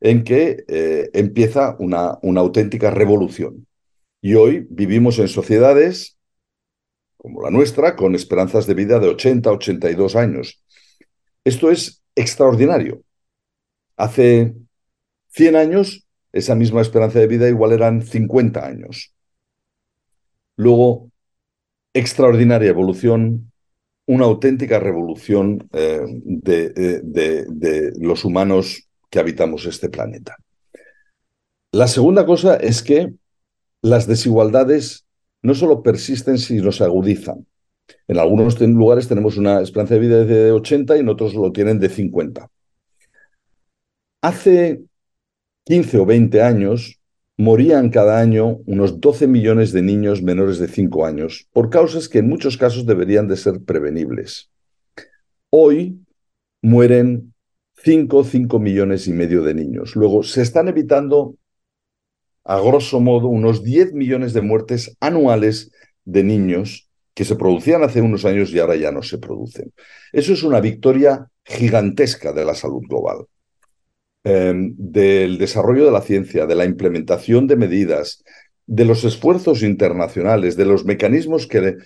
en 0.00 0.22
que 0.22 0.64
eh, 0.68 1.10
empieza 1.14 1.76
una, 1.80 2.18
una 2.22 2.40
auténtica 2.40 2.90
revolución. 2.90 3.66
Y 4.20 4.34
hoy 4.34 4.66
vivimos 4.70 5.18
en 5.18 5.28
sociedades 5.28 6.16
como 7.16 7.42
la 7.42 7.50
nuestra, 7.50 7.96
con 7.96 8.14
esperanzas 8.14 8.68
de 8.68 8.74
vida 8.74 9.00
de 9.00 9.08
80, 9.08 9.50
82 9.50 10.14
años. 10.14 10.62
Esto 11.44 11.72
es 11.72 12.04
extraordinario. 12.16 13.02
Hace 13.96 14.54
100 15.28 15.56
años, 15.56 16.06
esa 16.32 16.54
misma 16.54 16.80
esperanza 16.80 17.20
de 17.20 17.28
vida 17.28 17.48
igual 17.48 17.72
eran 17.72 18.02
50 18.02 18.66
años. 18.66 19.14
Luego, 20.56 21.10
extraordinaria 21.94 22.68
evolución, 22.70 23.52
una 24.06 24.24
auténtica 24.24 24.78
revolución 24.80 25.68
eh, 25.72 26.00
de, 26.24 26.70
de 26.70 27.92
los 28.00 28.24
humanos 28.24 28.88
que 29.10 29.18
habitamos 29.18 29.66
este 29.66 29.88
planeta. 29.88 30.36
La 31.72 31.88
segunda 31.88 32.24
cosa 32.26 32.56
es 32.56 32.82
que 32.82 33.12
las 33.82 34.06
desigualdades 34.06 35.06
no 35.42 35.54
solo 35.54 35.82
persisten, 35.82 36.38
sino 36.38 36.72
se 36.72 36.84
agudizan. 36.84 37.46
En 38.08 38.18
algunos 38.18 38.60
lugares 38.60 39.08
tenemos 39.08 39.36
una 39.36 39.60
esperanza 39.60 39.94
de 39.94 40.00
vida 40.00 40.24
de 40.24 40.52
80 40.52 40.96
y 40.96 41.00
en 41.00 41.08
otros 41.08 41.34
lo 41.34 41.52
tienen 41.52 41.78
de 41.78 41.88
50. 41.88 42.48
Hace 44.22 44.82
15 45.64 45.98
o 45.98 46.06
20 46.06 46.42
años 46.42 47.00
morían 47.36 47.90
cada 47.90 48.18
año 48.18 48.58
unos 48.66 49.00
12 49.00 49.26
millones 49.26 49.72
de 49.72 49.82
niños 49.82 50.22
menores 50.22 50.58
de 50.58 50.68
5 50.68 51.04
años 51.06 51.48
por 51.52 51.70
causas 51.70 52.08
que 52.08 52.18
en 52.18 52.28
muchos 52.28 52.56
casos 52.56 52.86
deberían 52.86 53.28
de 53.28 53.36
ser 53.36 53.60
prevenibles. 53.62 54.50
Hoy 55.50 56.00
mueren 56.62 57.34
5, 57.76 58.24
5 58.24 58.58
millones 58.58 59.06
y 59.06 59.12
medio 59.12 59.42
de 59.42 59.54
niños. 59.54 59.96
Luego, 59.96 60.22
se 60.22 60.42
están 60.42 60.68
evitando 60.68 61.36
a 62.44 62.60
grosso 62.60 63.00
modo, 63.00 63.28
unos 63.28 63.62
10 63.64 63.92
millones 63.92 64.32
de 64.32 64.40
muertes 64.40 64.96
anuales 65.00 65.72
de 66.04 66.22
niños 66.22 66.85
que 67.16 67.24
se 67.24 67.34
producían 67.34 67.82
hace 67.82 68.02
unos 68.02 68.26
años 68.26 68.52
y 68.52 68.58
ahora 68.58 68.76
ya 68.76 68.92
no 68.92 69.02
se 69.02 69.16
producen. 69.16 69.72
Eso 70.12 70.34
es 70.34 70.42
una 70.42 70.60
victoria 70.60 71.26
gigantesca 71.46 72.34
de 72.34 72.44
la 72.44 72.54
salud 72.54 72.82
global, 72.86 73.24
em, 74.22 74.74
del 74.76 75.38
desarrollo 75.38 75.86
de 75.86 75.92
la 75.92 76.02
ciencia, 76.02 76.44
de 76.44 76.54
la 76.54 76.66
implementación 76.66 77.46
de 77.46 77.56
medidas, 77.56 78.22
de 78.66 78.84
los 78.84 79.02
esfuerzos 79.04 79.62
internacionales, 79.62 80.56
de 80.56 80.66
los 80.66 80.84
mecanismos 80.84 81.46
que 81.46 81.76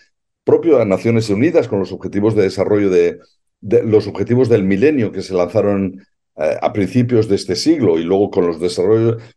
propio 0.43 0.79
de 0.79 0.87
Naciones 0.87 1.31
Unidas 1.31 1.69
con 1.69 1.79
los 1.79 1.93
objetivos 1.93 2.35
de 2.35 2.43
desarrollo 2.43 2.91
de, 2.91 3.21
de 3.61 3.85
los 3.85 4.09
objetivos 4.09 4.49
del 4.49 4.65
milenio 4.65 5.13
que 5.13 5.23
se 5.23 5.35
lanzaron 5.35 6.05
eh, 6.39 6.57
a 6.61 6.73
principios 6.73 7.29
de 7.29 7.37
este 7.37 7.55
siglo 7.55 8.01
y 8.01 8.03
luego 8.03 8.33
con 8.33 8.49
los 8.49 8.57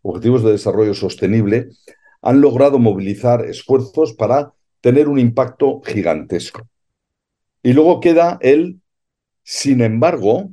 objetivos 0.01 0.43
de 0.43 0.51
desarrollo 0.53 0.95
sostenible, 0.95 1.69
han 2.23 2.41
logrado 2.41 2.79
movilizar 2.79 3.45
esfuerzos 3.45 4.13
para 4.13 4.53
tener 4.83 5.07
un 5.07 5.17
impacto 5.17 5.81
gigantesco. 5.81 6.67
Y 7.63 7.71
luego 7.71 8.01
queda 8.01 8.37
el, 8.41 8.81
sin 9.41 9.79
embargo, 9.79 10.51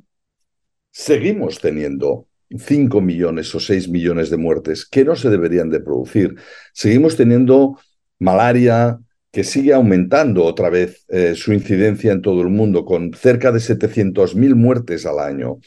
seguimos 0.92 1.58
teniendo 1.58 2.28
5 2.56 3.00
millones 3.00 3.52
o 3.56 3.58
6 3.58 3.88
millones 3.88 4.30
de 4.30 4.36
muertes 4.36 4.86
que 4.86 5.04
no 5.04 5.16
se 5.16 5.30
deberían 5.30 5.68
de 5.68 5.80
producir. 5.80 6.36
Seguimos 6.72 7.16
teniendo 7.16 7.80
malaria 8.20 9.00
que 9.32 9.42
sigue 9.42 9.72
aumentando 9.72 10.44
otra 10.44 10.70
vez 10.70 11.04
eh, 11.08 11.34
su 11.34 11.52
incidencia 11.52 12.12
en 12.12 12.22
todo 12.22 12.40
el 12.42 12.50
mundo, 12.50 12.84
con 12.84 13.12
cerca 13.12 13.50
de 13.50 13.58
700.000 13.58 14.54
muertes 14.54 15.06
al 15.06 15.18
año 15.18 15.58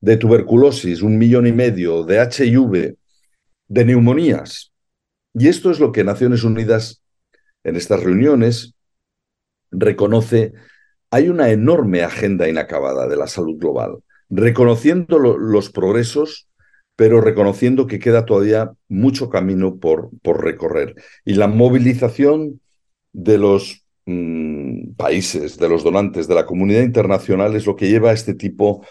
de 0.00 0.16
tuberculosis, 0.16 1.02
un 1.02 1.18
millón 1.18 1.46
y 1.46 1.52
medio, 1.52 2.02
de 2.02 2.16
HIV, 2.16 2.96
de 3.68 3.84
neumonías. 3.84 4.72
Y 5.34 5.48
esto 5.48 5.70
es 5.70 5.80
lo 5.80 5.92
que 5.92 6.02
Naciones 6.02 6.44
Unidas 6.44 7.02
en 7.66 7.76
estas 7.76 8.02
reuniones 8.02 8.74
reconoce. 9.70 10.52
Hay 11.10 11.28
una 11.28 11.50
enorme 11.50 12.02
agenda 12.02 12.48
inacabada 12.48 13.06
de 13.06 13.16
la 13.16 13.26
salud 13.26 13.58
global, 13.58 13.98
reconociendo 14.28 15.18
los 15.18 15.70
progresos, 15.70 16.48
pero 16.96 17.20
reconociendo 17.20 17.86
que 17.86 17.98
queda 17.98 18.24
todavía 18.24 18.72
mucho 18.88 19.28
camino 19.28 19.76
por, 19.76 20.10
por 20.22 20.42
recorrer. 20.42 20.94
Y 21.24 21.34
la 21.34 21.46
movilización 21.46 22.60
de 23.12 23.38
los 23.38 23.84
mm, 24.06 24.92
países, 24.96 25.58
de 25.58 25.68
los 25.68 25.84
donantes, 25.84 26.28
de 26.28 26.34
la 26.34 26.46
comunidad 26.46 26.82
internacional 26.82 27.56
es 27.56 27.66
lo 27.66 27.76
que 27.76 27.88
lleva 27.88 28.10
a 28.10 28.14
este 28.14 28.34
tipo 28.34 28.84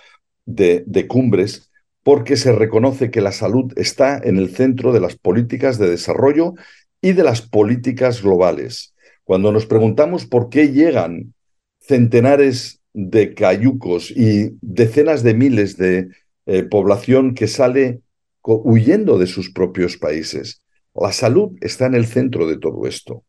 de, 0.45 1.05
cumbres 1.07 1.71
porque 2.03 2.37
se 2.37 2.51
reconoce 2.51 3.09
que 3.09 3.21
la 3.21 3.31
salud 3.31 3.73
está 3.75 4.19
en 4.23 4.37
el 4.37 4.55
centro 4.55 4.93
de 4.93 4.99
las 4.99 5.15
políticas 5.15 5.79
de 5.79 5.89
desarrollo 5.89 6.53
y 7.01 7.13
de 7.13 7.23
las 7.23 7.41
políticas 7.41 8.21
globales. 8.21 8.93
Cuando 9.23 9.51
nos 9.51 9.65
preguntamos 9.65 10.25
por 10.25 10.49
qué 10.49 10.71
llegan 10.71 11.33
centenares 11.79 12.81
de 12.93 13.33
cayucos 13.33 14.11
y 14.11 14.57
decenas 14.61 15.23
de 15.23 15.33
miles 15.33 15.77
de 15.77 16.09
eh, 16.45 16.63
población 16.63 17.33
que 17.33 17.47
sale 17.47 18.01
huyendo 18.43 19.17
de 19.17 19.27
sus 19.27 19.51
propios 19.51 19.97
países, 19.97 20.61
la 20.93 21.11
salud 21.11 21.57
está 21.61 21.87
en 21.87 21.95
el 21.95 22.05
centro 22.05 22.47
de 22.47 22.57
todo 22.57 22.87
esto. 22.87 23.23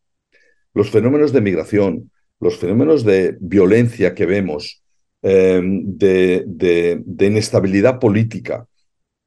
Los 0.75 0.91
fenómenos 0.91 1.33
de 1.33 1.41
migración, 1.41 2.11
los 2.39 2.59
fenómenos 2.59 3.05
de 3.05 3.37
violencia 3.41 4.15
que 4.15 4.27
vemos, 4.27 4.83
em, 5.23 5.97
de, 5.97 6.45
de 6.47 7.27
inestabilidad 7.27 7.99
política, 7.99 8.69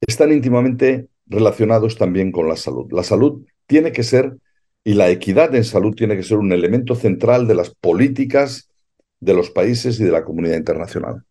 están 0.00 0.32
íntimamente 0.32 1.08
relacionados 1.26 1.98
también 1.98 2.32
con 2.32 2.48
la 2.48 2.56
salud. 2.56 2.90
La 2.92 3.02
salud 3.02 3.44
tiene 3.70 3.92
que 3.92 4.02
ser, 4.02 4.36
y 4.82 4.94
la 4.94 5.10
equidad 5.10 5.54
en 5.54 5.62
salud 5.62 5.94
tiene 5.94 6.16
que 6.16 6.24
ser 6.24 6.38
un 6.38 6.52
elemento 6.52 6.96
central 6.96 7.46
de 7.46 7.54
las 7.54 7.70
políticas 7.70 8.68
de 9.20 9.32
los 9.32 9.50
países 9.50 10.00
y 10.00 10.04
de 10.04 10.10
la 10.10 10.24
comunidad 10.24 10.56
internacional. 10.56 11.22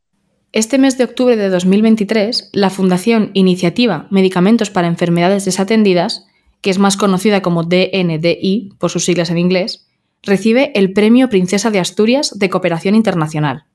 Este 0.54 0.78
mes 0.78 0.98
de 0.98 1.04
octubre 1.04 1.36
de 1.36 1.50
2023, 1.50 2.52
la 2.54 2.70
Fundación 2.70 3.32
Iniciativa 3.34 4.08
Medicamentos 4.10 4.70
para 4.70 4.88
Enfermedades 4.88 5.44
Desatendidas, 5.44 6.28
que 6.62 6.70
es 6.70 6.80
más 6.80 6.96
conocida 6.96 7.42
como 7.42 7.64
DNDI 7.64 8.70
por 8.80 8.90
sus 8.90 9.04
siglas 9.04 9.30
en 9.32 9.38
inglés, 9.38 9.90
recibe 10.24 10.72
el 10.76 10.94
Premio 10.94 11.28
Princesa 11.28 11.72
de 11.72 11.80
Asturias 11.80 12.40
de 12.40 12.50
Cooperación 12.50 12.96
Internacional. 12.96 13.66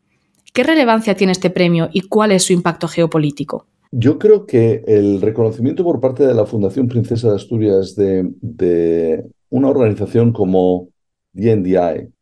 ¿Qué 0.54 0.64
relevancia 0.64 1.14
tiene 1.14 1.32
este 1.32 1.50
premio 1.50 1.90
y 1.92 2.00
cuál 2.02 2.32
es 2.32 2.44
su 2.44 2.54
impacto 2.54 2.88
geopolítico? 2.88 3.66
Yo 3.96 4.18
creo 4.18 4.44
que 4.44 4.82
el 4.88 5.20
reconocimiento 5.20 5.84
por 5.84 6.00
parte 6.00 6.26
de 6.26 6.34
la 6.34 6.46
Fundación 6.46 6.88
Princesa 6.88 7.28
de 7.28 7.36
Asturias 7.36 7.94
de, 7.94 9.24
una 9.50 9.68
organización 9.68 10.32
como 10.32 10.88
DNDI, 11.32 12.12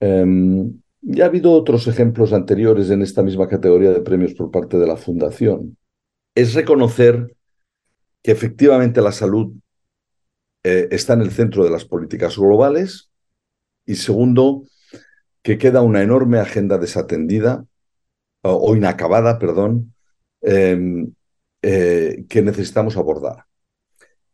em, 0.00 0.80
ya 1.02 1.24
ha 1.24 1.26
habido 1.26 1.52
otros 1.52 1.86
ejemplos 1.88 2.32
anteriores 2.32 2.88
en 2.88 3.02
esta 3.02 3.22
misma 3.22 3.48
categoría 3.48 3.90
de 3.90 4.00
premios 4.00 4.32
por 4.32 4.50
parte 4.50 4.78
de 4.78 4.86
la 4.86 4.96
Fundación, 4.96 5.76
es 6.34 6.54
reconocer 6.54 7.36
que 8.22 8.32
efectivamente 8.32 9.02
la 9.02 9.12
salud 9.12 9.52
eh, 10.64 10.88
está 10.90 11.12
en 11.12 11.20
el 11.20 11.32
centro 11.32 11.64
de 11.64 11.70
las 11.70 11.84
políticas 11.84 12.38
globales 12.38 13.10
y 13.84 13.96
segundo, 13.96 14.62
que 15.42 15.58
queda 15.58 15.82
una 15.82 16.00
enorme 16.00 16.38
agenda 16.38 16.78
desatendida 16.78 17.66
o, 18.40 18.74
inacabada, 18.74 19.38
perdón, 19.38 19.92
em, 20.42 21.12
eh, 21.62 22.24
que 22.28 22.42
necesitamos 22.42 22.96
abordar. 22.96 23.46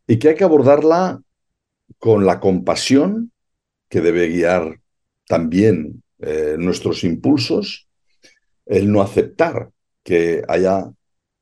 Y 0.07 0.17
que 0.17 0.29
hay 0.29 0.35
que 0.35 0.43
abordarla 0.43 1.21
con 1.97 2.25
la 2.25 2.39
compasión 2.39 3.31
que 3.87 4.01
debe 4.01 4.27
guiar 4.27 4.79
también 5.27 6.03
eh, 6.19 6.55
nuestros 6.57 7.03
impulsos, 7.03 7.87
el 8.65 8.91
no 8.91 9.01
aceptar 9.01 9.69
que 10.03 10.43
haya 10.47 10.91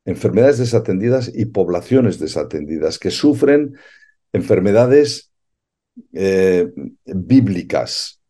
enfermedades 0.05 0.57
desatendidas 0.57 1.31
y 1.33 1.45
poblaciones 1.45 2.19
desatendidas 2.19 2.99
que 2.99 3.11
sufren 3.11 3.75
enfermedades 4.33 5.31
eh, 6.13 6.71
bíblicas, 7.05 8.21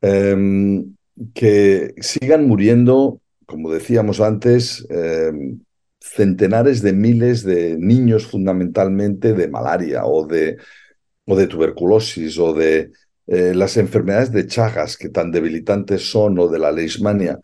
em, 0.00 0.94
que 1.32 1.94
sigan 2.00 2.46
muriendo, 2.46 3.20
como 3.46 3.72
decíamos 3.72 4.20
antes, 4.20 4.86
em, 4.90 5.60
centenares 6.04 6.82
de 6.82 6.92
miles 6.92 7.44
de 7.44 7.76
niños 7.78 8.26
fundamentalmente 8.26 9.32
de 9.32 9.48
malaria 9.48 10.04
o 10.04 10.26
de, 10.26 10.58
o 11.24 11.34
de 11.34 11.46
tuberculosis 11.46 12.38
o 12.38 12.52
de 12.52 12.92
eh, 13.26 13.54
las 13.54 13.78
enfermedades 13.78 14.30
de 14.30 14.46
Chagas 14.46 14.98
que 14.98 15.08
tan 15.08 15.30
debilitantes 15.30 16.10
son 16.10 16.38
o 16.38 16.48
de 16.48 16.58
la 16.58 16.70
leishmania. 16.70 17.40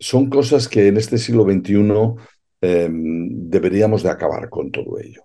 Son 0.00 0.28
cosas 0.28 0.68
que 0.68 0.88
en 0.88 0.96
este 0.96 1.18
siglo 1.18 1.44
XXI 1.44 2.16
em, 2.60 3.48
deberíamos 3.48 4.02
de 4.02 4.10
acabar 4.10 4.48
con 4.48 4.72
todo 4.72 4.98
ello. 4.98 5.22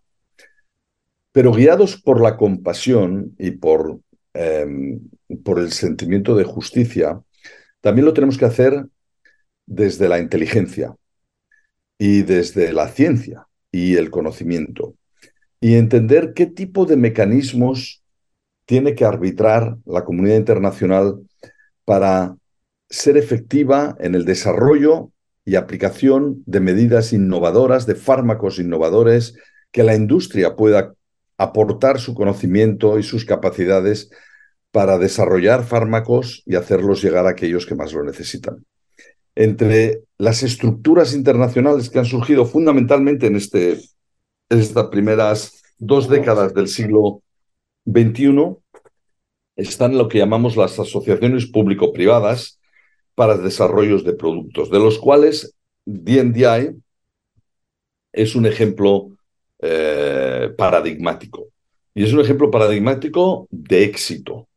Pero 1.32 1.52
guiados 1.54 2.00
por 2.00 2.22
la 2.22 2.38
compasión 2.38 3.36
y 3.39 3.52
por, 3.52 4.00
em, 4.34 5.02
por 5.44 5.58
el 5.58 5.72
sentimiento 5.72 6.36
de 6.36 6.44
justicia, 6.44 7.20
también 7.82 8.06
lo 8.06 8.13
tenemos 8.13 8.38
que 8.38 8.46
hacer 8.46 8.86
desde 9.66 10.08
la 10.08 10.20
inteligencia 10.20 10.96
y 12.06 12.24
desde 12.24 12.74
la 12.74 12.89
ciencia 12.89 13.48
y 13.72 13.96
el 13.96 14.12
conocimiento 14.12 14.96
y 15.62 15.76
entender 15.76 16.34
qué 16.34 16.48
tipo 16.48 16.86
de 16.86 16.98
mecanismos 16.98 18.04
tiene 18.66 18.94
que 18.94 19.06
arbitrar 19.06 19.78
la 19.86 20.04
comunidad 20.04 20.36
internacional 20.36 21.22
para 21.86 22.36
ser 22.89 23.16
efectiva 23.16 23.96
en 24.02 24.16
el 24.16 24.26
desarrollo 24.26 25.12
y 25.46 25.56
aplicación 25.56 26.44
de 26.46 26.60
medidas 26.60 27.13
innovadoras, 27.13 27.86
de 27.86 27.96
fármacos 27.96 28.60
innovadores, 28.60 29.38
que 29.72 29.84
la 29.84 29.96
industria 29.96 30.58
pueda 30.58 30.94
aportar 31.38 32.02
su 32.02 32.16
conocimiento 32.16 33.00
y 33.00 33.04
sus 33.04 33.24
capacidades 33.24 34.10
para 34.72 34.98
desarrollar 34.98 35.63
fármacos 35.63 36.44
y 36.46 36.56
hacerlos 36.56 37.02
llegar 37.02 37.28
a 37.28 37.30
aquellos 37.30 37.66
que 37.66 37.76
más 37.76 37.94
lo 37.94 38.04
necesitan. 38.04 38.66
Entre 39.36 40.04
las 40.17 40.43
estructuras 40.43 41.13
internacionales 41.13 41.89
que 41.89 42.00
han 42.00 42.06
surgido 42.06 42.46
fundamentalmente 42.46 43.28
en, 43.28 43.36
este, 43.36 43.80
estas 44.50 44.88
primeras 44.88 45.63
dos 45.78 46.08
décadas 46.08 46.54
del 46.54 46.67
siglo 46.67 47.22
XXI 47.86 48.56
están 49.56 49.98
lo 49.98 50.08
que 50.08 50.19
llamamos 50.19 50.56
las 50.56 50.80
asociaciones 50.80 51.48
público-privadas 51.48 52.60
para 53.15 53.38
desarrollos 53.38 54.04
de 54.04 54.13
productos, 54.13 54.69
de 54.69 54.80
los 54.80 54.98
cuales 54.98 55.56
DNDI 55.86 56.82
es 58.12 58.36
un 58.36 58.46
ejemplo 58.46 59.10
eh, 59.60 60.52
paradigmático. 60.58 61.48
Y 61.96 62.04
es 62.04 62.13
un 62.13 62.22
ejemplo 62.22 62.50
paradigmático 62.50 63.48
de 63.52 63.84
éxito, 63.84 64.48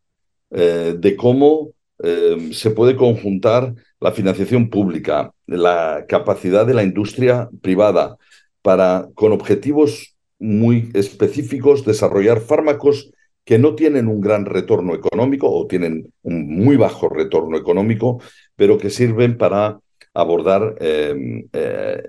eh, 0.51 0.95
de 0.99 1.17
cómo 1.17 1.71
eh, 2.03 2.51
se 2.53 2.71
puede 2.71 2.97
conjuntar 2.97 3.75
la 4.01 4.13
financiación 4.13 4.71
pública, 4.71 5.33
la 5.47 6.05
capacidad 6.09 6.67
de 6.67 6.75
la 6.75 6.83
industria 6.83 7.49
privada 7.63 8.17
para, 8.63 9.09
con 9.15 9.33
objetivos 9.33 10.17
muy 10.39 10.91
específicos, 10.95 11.85
desarrollar 11.85 12.41
fármacos 12.41 13.11
que 13.45 13.59
no 13.59 13.75
tienen 13.75 14.09
un 14.09 14.21
gran 14.21 14.45
retorno 14.45 14.95
económico 14.95 15.51
o 15.51 15.67
tienen 15.67 16.13
un 16.23 16.49
muy 16.49 16.77
bajo 16.77 17.09
retorno 17.09 17.57
económico, 17.57 18.21
pero 18.57 18.77
que 18.77 18.91
sirven 18.91 19.39
para 19.39 19.79
abordar 20.13 20.77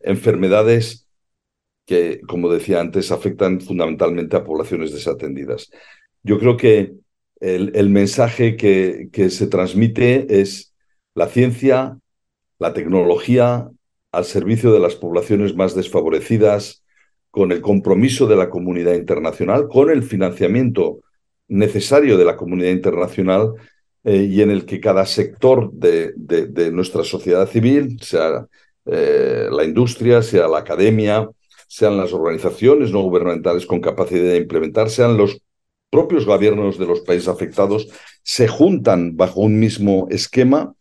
enfermedades 0.03 1.05
que, 1.85 2.21
como 2.27 2.49
decía 2.49 2.81
antes, 2.81 3.11
afectan 3.11 3.61
fundamentalmente 3.61 4.35
a 4.35 4.43
poblaciones 4.43 4.91
desatendidas. 4.91 5.69
Yo 6.23 6.39
creo 6.39 6.57
que 6.57 6.93
el, 7.39 7.89
mensaje 7.89 8.57
que, 8.57 9.09
que 9.11 9.29
se 9.29 9.47
transmite 9.47 10.41
es 10.41 10.73
la 11.17 11.27
ciencia, 11.27 11.97
la 12.59 12.73
tecnología 12.73 13.67
al 14.11 14.25
servicio 14.25 14.71
de 14.71 14.79
las 14.79 14.93
poblaciones 14.93 15.55
más 15.55 15.73
desfavorecidas, 15.73 16.83
con 17.31 17.51
el 17.51 17.59
compromiso 17.59 18.27
de 18.27 18.35
la 18.35 18.51
comunidad 18.51 18.93
internacional, 18.93 19.67
con 19.67 19.89
el 19.89 20.03
financiamiento 20.03 20.99
necesario 21.47 22.19
de 22.19 22.25
la 22.25 22.37
comunidad 22.37 22.69
internacional 22.69 23.53
eh, 24.03 24.27
y 24.29 24.43
en 24.43 24.51
el 24.51 24.65
que 24.65 24.79
cada 24.79 25.07
sector 25.07 25.71
de, 25.73 26.13
de, 26.15 26.71
nuestra 26.71 27.03
sociedad 27.03 27.47
civil, 27.47 27.99
sea 27.99 28.45
eh, 28.85 29.47
la 29.51 29.63
industria, 29.63 30.21
sea 30.21 30.47
la 30.47 30.59
academia, 30.59 31.27
sean 31.67 31.97
las 31.97 32.13
organizaciones 32.13 32.91
no 32.91 33.01
gubernamentales 33.01 33.65
con 33.65 33.81
capacidad 33.81 34.33
de 34.33 34.37
implementar, 34.37 34.91
sean 34.91 35.17
los 35.17 35.41
propios 35.89 36.27
gobiernos 36.27 36.77
de 36.77 36.85
los 36.85 37.01
países 37.01 37.27
afectados, 37.27 37.87
se 38.21 38.47
juntan 38.47 39.17
bajo 39.17 39.41
un 39.41 39.59
mismo 39.59 40.07
esquema 40.11 40.75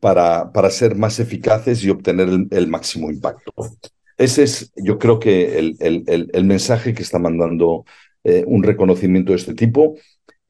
para, 0.00 0.52
para 0.52 0.70
ser 0.70 0.96
más 0.96 1.18
eficaces 1.20 1.82
y 1.82 1.90
obtener 1.90 2.28
el, 2.50 2.68
máximo 2.68 3.10
impacto. 3.10 3.52
Ese 4.18 4.44
es, 4.44 4.72
yo 4.76 4.98
creo 4.98 5.18
que 5.18 5.58
el, 5.58 5.76
el, 5.80 6.30
el 6.32 6.44
mensaje 6.44 6.94
que 6.94 7.02
está 7.02 7.18
mandando 7.18 7.84
eh, 8.28 8.42
un 8.44 8.64
reconocimiento 8.64 9.30
de 9.30 9.38
este 9.38 9.54
tipo 9.54 9.96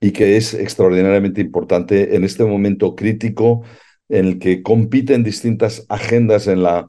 y 0.01 0.13
que 0.13 0.39
es 0.39 0.55
extraordinariamente 0.55 1.43
importante 1.43 2.17
en 2.17 2.25
este 2.25 2.43
momento 2.43 2.97
crítico 2.97 3.65
en 4.09 4.25
el 4.25 4.39
que 4.39 4.63
compiten 4.63 5.23
distintas 5.23 5.85
agendas 5.91 6.47
en 6.47 6.63
la, 6.63 6.89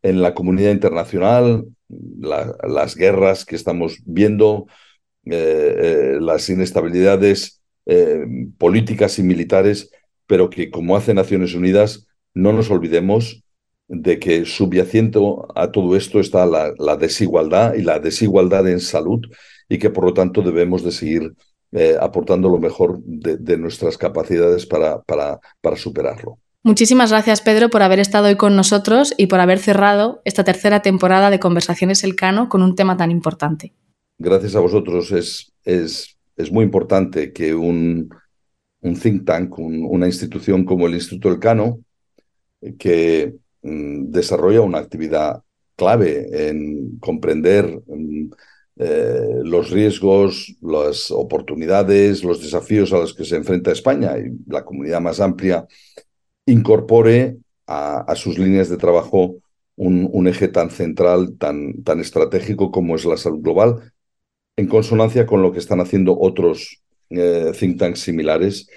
en 0.00 0.22
la 0.22 0.32
comunidad 0.32 0.70
internacional, 0.70 1.66
las 1.88 2.96
guerras 2.96 3.44
que 3.44 3.56
estamos 3.56 3.98
viendo, 4.06 4.68
eh, 5.26 5.34
eh, 5.36 6.18
las 6.18 6.48
inestabilidades 6.48 7.60
políticas 8.56 9.18
y 9.18 9.24
militares, 9.24 9.90
pero 10.26 10.50
que 10.50 10.70
como 10.70 10.96
hace 10.96 11.14
Naciones 11.14 11.54
Unidas, 11.54 12.06
no 12.34 12.52
nos 12.52 12.70
olvidemos 12.70 13.42
de 13.88 14.18
que 14.18 14.44
subyacente 14.46 15.18
a 15.54 15.70
todo 15.70 15.96
esto 15.96 16.18
está 16.18 16.46
la, 16.46 16.96
desigualdad 16.96 17.74
y 17.74 17.82
la 17.82 17.98
desigualdad 17.98 18.66
en 18.68 18.80
salud 18.80 19.20
y 19.68 19.78
que 19.78 19.90
por 19.90 20.04
lo 20.04 20.14
tanto 20.14 20.40
debemos 20.40 20.82
de 20.82 20.92
seguir 20.92 21.34
eh, 21.72 21.96
aportando 22.00 22.48
lo 22.48 22.58
mejor 22.58 23.00
de, 23.04 23.56
nuestras 23.58 23.98
capacidades 23.98 24.66
para, 24.66 25.02
para, 25.02 25.40
para 25.60 25.76
superarlo. 25.76 26.38
Muchísimas 26.62 27.10
gracias, 27.10 27.40
Pedro, 27.40 27.70
por 27.70 27.82
haber 27.82 27.98
estado 27.98 28.28
hoy 28.28 28.36
con 28.36 28.54
nosotros 28.54 29.14
y 29.16 29.26
por 29.26 29.40
haber 29.40 29.58
cerrado 29.58 30.22
esta 30.24 30.44
tercera 30.44 30.80
temporada 30.80 31.28
de 31.30 31.40
Conversaciones 31.40 32.04
Elcano 32.04 32.48
con 32.48 32.62
un 32.62 32.76
tema 32.76 32.96
tan 32.96 33.10
importante. 33.10 33.74
Gracias 34.18 34.54
a 34.54 34.60
vosotros. 34.60 35.10
Es, 35.10 35.52
es, 35.64 36.16
es 36.36 36.52
muy 36.52 36.64
importante 36.64 37.32
que 37.32 37.54
un, 37.54 38.10
un 38.82 38.94
think 38.94 39.24
tank, 39.24 39.58
una 39.58 40.06
institución 40.06 40.64
como 40.64 40.86
el 40.86 40.94
Instituto 40.94 41.28
Elcano, 41.30 41.80
que 42.78 43.34
Mm, 43.62 44.10
desarrolla 44.10 44.60
una 44.60 44.78
actividad 44.78 45.42
clave 45.76 46.48
en 46.48 46.98
comprender 46.98 47.80
mm, 47.86 48.30
eh, 48.76 49.40
los 49.44 49.70
riesgos, 49.70 50.56
las 50.60 51.10
oportunidades, 51.10 52.24
los 52.24 52.42
desafíos 52.42 52.92
a 52.92 52.98
los 52.98 53.14
que 53.14 53.24
se 53.24 53.36
enfrenta 53.36 53.70
España 53.70 54.18
y 54.18 54.32
la 54.50 54.64
comunidad 54.64 55.00
más 55.00 55.20
amplia 55.20 55.66
incorpore 56.46 57.36
a, 57.66 58.14
sus 58.16 58.38
líneas 58.38 58.68
de 58.68 58.76
trabajo 58.76 59.36
un, 59.76 60.26
eje 60.28 60.48
tan 60.48 60.70
central, 60.70 61.36
tan, 61.38 61.82
tan 61.84 62.00
estratégico 62.00 62.70
como 62.70 62.96
es 62.96 63.04
la 63.04 63.16
salud 63.16 63.40
global, 63.40 63.92
en 64.56 64.66
consonancia 64.66 65.26
con 65.26 65.42
lo 65.42 65.52
que 65.52 65.58
están 65.60 65.80
haciendo 65.80 66.18
otros 66.18 66.81
eh, 67.18 67.52
think 67.58 67.78
tanks 67.78 68.00
similares 68.00 68.68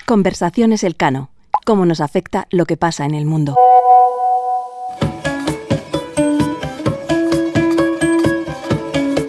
Conversaciones 0.05 0.85
Elcano. 0.85 1.31
Cómo 1.64 1.87
nos 1.87 2.01
afecta 2.01 2.46
lo 2.53 2.66
que 2.66 2.77
pasa 2.77 3.05
en 3.05 3.16
el 3.16 3.27
mundo. 3.27 3.57